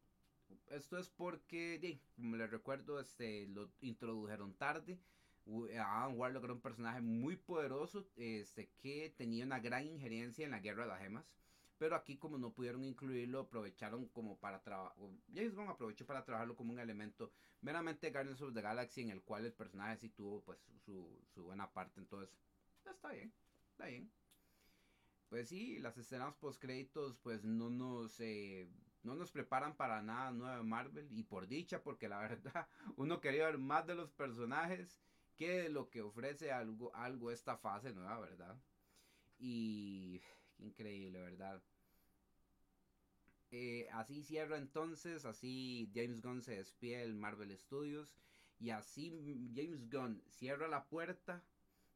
[0.69, 4.99] esto es porque, como les recuerdo, este, lo introdujeron tarde.
[5.79, 10.61] Adam Warlock era un personaje muy poderoso este, que tenía una gran injerencia en la
[10.61, 11.25] guerra de las gemas.
[11.79, 14.97] Pero aquí como no pudieron incluirlo, aprovecharon como para trabajar.
[15.35, 19.23] James Gunn aprovechó para trabajarlo como un elemento meramente Guardians of the Galaxy en el
[19.23, 22.01] cual el personaje sí tuvo pues su, su buena parte.
[22.01, 22.35] Entonces,
[22.85, 23.33] está bien,
[23.73, 24.11] está bien.
[25.29, 28.69] Pues sí, las escenas post créditos pues no nos eh,
[29.03, 33.21] no nos preparan para nada nuevo de Marvel y por dicha porque la verdad uno
[33.21, 35.01] quería ver más de los personajes
[35.37, 38.57] que de lo que ofrece algo algo esta fase nueva, ¿verdad?
[39.39, 40.21] Y
[40.59, 41.63] increíble, ¿verdad?
[43.51, 48.13] Eh, así cierra entonces, así James Gunn se despide del Marvel Studios
[48.59, 51.45] y así James Gunn cierra la puerta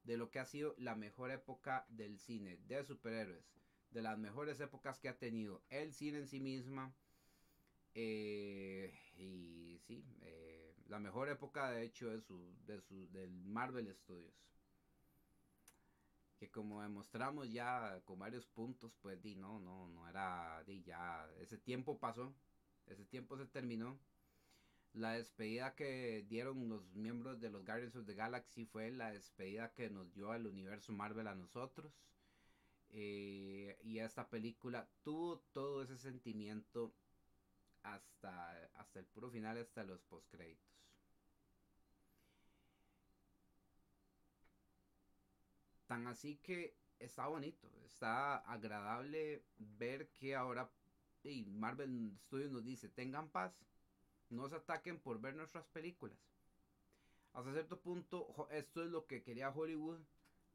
[0.04, 3.44] de lo que ha sido la mejor época del cine de superhéroes,
[3.90, 6.94] de las mejores épocas que ha tenido el cine en sí misma.
[7.94, 10.59] Eh, y sí, eh,
[10.90, 14.34] la mejor época de hecho de su, de su, del Marvel Studios
[16.40, 21.28] que como demostramos ya con varios puntos, pues di no, no, no era, di ya,
[21.38, 22.32] ese tiempo pasó,
[22.86, 23.98] ese tiempo se terminó.
[24.94, 29.74] La despedida que dieron los miembros de los Guardians of the Galaxy fue la despedida
[29.74, 31.92] que nos dio el universo Marvel a nosotros.
[32.88, 36.94] Eh, y esta película tuvo todo ese sentimiento
[37.82, 40.70] hasta, hasta el puro final, hasta los postcréditos.
[45.86, 50.70] Tan así que está bonito, está agradable ver que ahora
[51.22, 53.52] y Marvel Studios nos dice, tengan paz,
[54.30, 56.18] no se ataquen por ver nuestras películas.
[57.32, 60.00] Hasta cierto punto, esto es lo que quería Hollywood,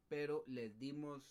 [0.08, 1.22] pero les dimos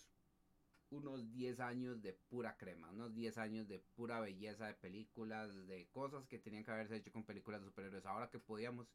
[0.95, 5.87] unos 10 años de pura crema, unos 10 años de pura belleza de películas, de
[5.89, 8.07] cosas que tenían que haberse hecho con películas de superhéroes.
[8.07, 8.87] Ahora que podíamos,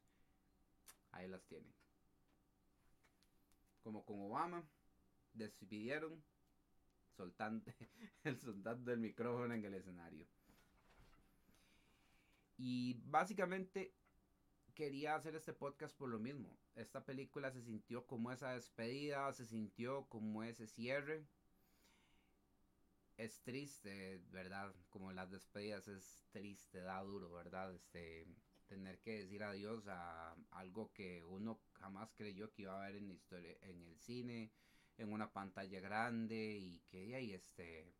[1.12, 1.72] ahí las tienen.
[3.82, 4.64] Como con Obama,
[5.34, 6.22] despidieron
[7.16, 7.64] soltando
[8.24, 10.26] el soltando el micrófono en el escenario.
[12.56, 13.94] Y básicamente
[14.74, 16.58] quería hacer este podcast por lo mismo.
[16.74, 21.26] Esta película se sintió como esa despedida, se sintió como ese cierre.
[23.20, 24.74] Es triste, ¿verdad?
[24.88, 27.74] Como las despedidas es triste, da duro, ¿verdad?
[27.74, 28.26] Este
[28.66, 33.08] tener que decir adiós a algo que uno jamás creyó que iba a ver en
[33.08, 34.50] la historia en el cine
[34.96, 37.92] en una pantalla grande y que ahí este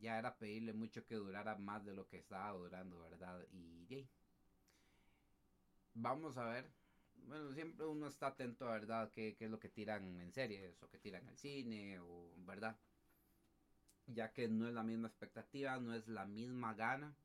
[0.00, 3.42] ya era pedirle mucho que durara más de lo que estaba durando, ¿verdad?
[3.52, 4.06] Y
[5.94, 6.70] vamos a ver.
[7.14, 9.10] Bueno, siempre uno está atento, ¿verdad?
[9.10, 12.76] ¿Qué, qué es lo que tiran en series o que tiran el cine o, ¿verdad?
[14.06, 17.16] Ya que no es la misma expectativa, no es la misma gana.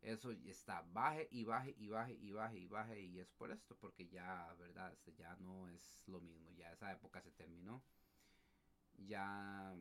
[0.00, 3.74] Eso está baje y baje y baje y baje y baje y es por esto
[3.80, 7.82] porque ya verdad este, ya no es lo mismo ya esa época se terminó.
[8.98, 9.74] Ya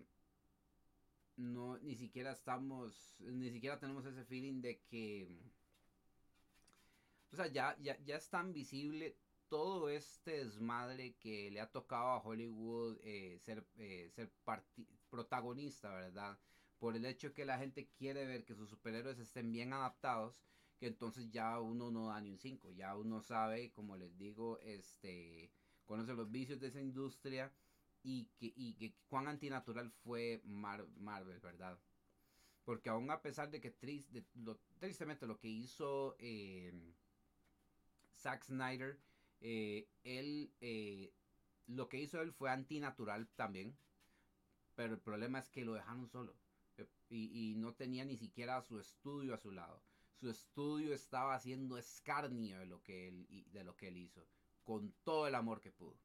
[1.36, 5.28] no ni siquiera estamos ni siquiera tenemos ese feeling de que
[7.32, 9.18] o sea ya ya, ya es tan visible
[9.49, 14.11] todo este desmadre que le ha tocado a Hollywood eh, ser eh,
[15.14, 16.40] protagonista verdad
[16.80, 20.35] por el hecho que la gente quiere ver que sus superhéroes estén bien adaptados,
[20.80, 24.60] que entonces ya uno no da ni un 5, ya uno sabe, como les digo,
[24.60, 25.49] este,
[25.85, 27.53] conoce los vicios de esa industria
[28.02, 31.80] y que, y que cuán antinatural fue Marvel, ¿verdad?
[32.65, 36.73] Porque aún a pesar de que triste, lo, tristemente lo que hizo eh,
[38.18, 38.99] Zack Snyder,
[39.40, 41.14] eh, él, eh,
[41.68, 43.77] lo que hizo él fue antinatural también,
[44.75, 46.35] pero el problema es que lo dejaron solo
[47.09, 49.81] y, no tenía ni siquiera su estudio a su lado.
[50.19, 54.25] Su estudio estaba haciendo escarnio de lo que él, de lo que él hizo,
[54.63, 55.97] con todo el amor que pudo.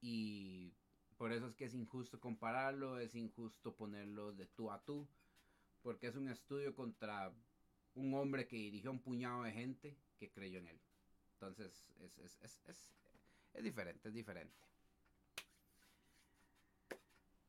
[0.00, 0.72] Y
[1.16, 5.06] por eso es que es injusto compararlo, es injusto ponerlo de tú a tú,
[5.82, 7.32] porque es un estudio contra
[7.94, 10.80] un hombre que dirigió un puñado de gente que creyó en él.
[11.34, 12.94] Entonces es, es, es, es,
[13.54, 14.56] es diferente, es diferente.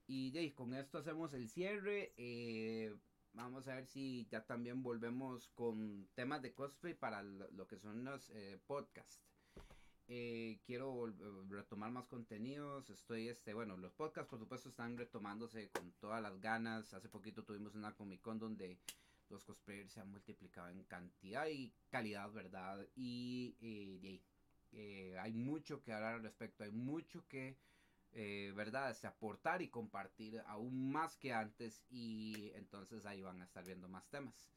[0.07, 2.13] Y con esto hacemos el cierre.
[2.17, 2.95] Eh,
[3.33, 8.03] vamos a ver si ya también volvemos con temas de cosplay para lo, que son
[8.03, 9.21] los eh, podcasts.
[10.07, 11.05] eh, quiero
[11.49, 12.89] retomar más contenidos.
[12.89, 16.93] Estoy, este, bueno, los podcasts por supuesto están retomándose con todas las ganas.
[16.93, 18.77] Hace poquito tuvimos una Comic Con donde
[19.29, 22.87] los cosplayers se han multiplicado en cantidad y calidad, ¿verdad?
[22.95, 24.21] Y, eh,
[24.71, 27.57] eh, hay mucho que hablar al respecto, hay mucho que,
[28.55, 28.91] ¿verdad?
[28.91, 33.87] Este, aportar y compartir aún más que antes y entonces ahí van a estar viendo
[33.87, 34.53] más temas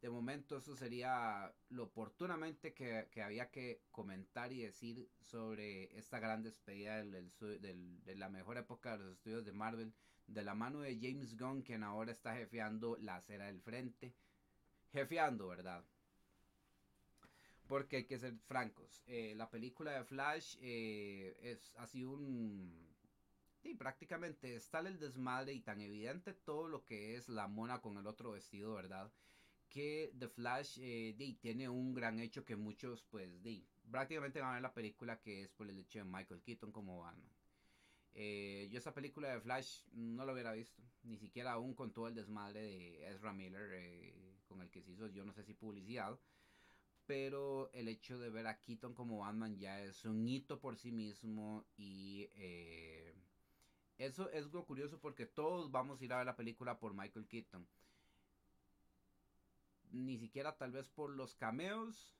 [0.00, 6.42] de momento eso sería lo oportunamente que, había que comentar y decir sobre esta gran
[6.42, 9.92] despedida de la mejor época de los estudios de Marvel,
[10.26, 14.14] de la mano de James Gunn, quien ahora está jefeando la acera del frente.
[14.92, 15.84] Jefeando, ¿verdad?
[17.68, 19.04] Porque hay que ser francos.
[19.06, 22.88] Eh, la película de Flash eh, es así un...
[23.62, 27.96] Sí, prácticamente está el desmadre y tan evidente todo lo que es la mona con
[27.98, 29.12] el otro vestido, ¿verdad?
[29.68, 33.30] que The Flash eh, tiene un gran hecho que muchos, pues,
[33.90, 37.00] prácticamente van a ver la película que es por el hecho de Michael Keaton como
[37.00, 37.30] Batman.
[38.14, 42.08] Eh, yo esa película de Flash no lo hubiera visto, ni siquiera aún con todo
[42.08, 45.54] el desmadre de Ezra Miller eh, con el que se hizo, yo no sé si
[45.54, 46.18] publicidad,
[47.08, 50.92] pero el hecho de ver a Keaton como Batman ya es un hito por sí
[50.92, 52.28] mismo y
[53.98, 57.26] eso es algo curioso porque todos vamos a ir a ver la película por Michael
[57.26, 57.66] Keaton
[59.92, 62.14] ni siquiera tal vez por los cameos,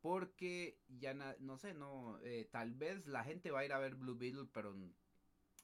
[0.00, 3.94] porque ya no sé, no, eh, tal vez la gente va a ir a ver
[3.94, 4.74] Blue Beetle, pero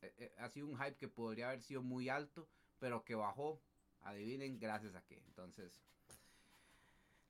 [0.03, 2.49] eh, eh, ha sido un hype que podría haber sido muy alto,
[2.79, 3.61] pero que bajó,
[4.03, 5.19] adivinen gracias a qué.
[5.27, 5.81] Entonces,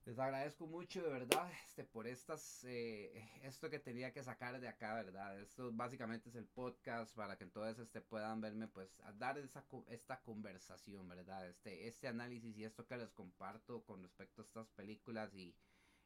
[0.07, 4.69] les agradezco mucho de verdad este, por estas, eh, esto que tenía que sacar de
[4.69, 5.39] acá, ¿verdad?
[5.41, 9.65] Esto básicamente es el podcast para que entonces este, puedan verme, pues, a dar esa,
[9.89, 11.49] esta conversación, ¿verdad?
[11.49, 15.55] Este, este análisis y esto que les comparto con respecto a estas películas y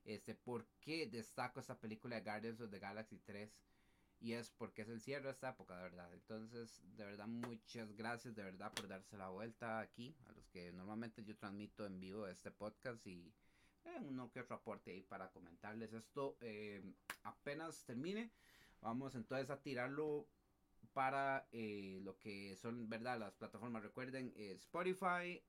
[0.05, 3.51] este, por qué destaco esta película de Guardians of the Galaxy 3
[4.21, 6.12] y es porque es el cierre de esta época, de verdad.
[6.12, 10.73] Entonces, de verdad, muchas gracias de verdad por darse la vuelta aquí, a los que
[10.73, 13.33] normalmente yo transmito en vivo este podcast y
[13.85, 16.36] eh, uno que otro aporte ahí para comentarles esto.
[16.40, 16.82] Eh,
[17.23, 18.31] apenas termine,
[18.81, 20.27] vamos entonces a tirarlo
[20.93, 23.19] para eh, lo que son, ¿verdad?
[23.19, 25.43] Las plataformas, recuerden, Spotify,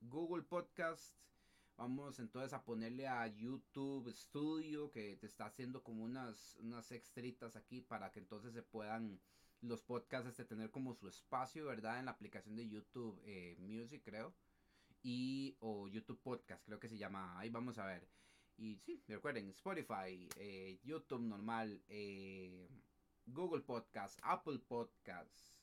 [0.00, 1.16] Google Podcast.
[1.76, 7.56] Vamos entonces a ponerle a YouTube Studio que te está haciendo como unas, unas extritas
[7.56, 9.20] aquí para que entonces se puedan
[9.60, 11.98] los podcasts este, tener como su espacio, ¿verdad?
[11.98, 13.20] En la aplicación de YouTube
[13.58, 14.34] Music, creo
[15.04, 18.08] y o YouTube Podcast, creo que se llama, ahí vamos a ver.
[18.56, 22.68] Y sí, recuerden, Spotify, eh, YouTube normal, eh,
[23.26, 25.58] Google Podcast, Apple Podcast,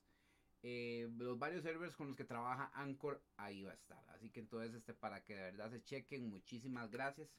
[0.62, 4.08] eh, los varios servers con los que trabaja Anchor, ahí va a estar.
[4.12, 7.30] Así que entonces, este, para que de verdad se chequen, muchísimas gracias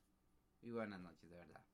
[0.60, 1.64] y buenas noches, de verdad.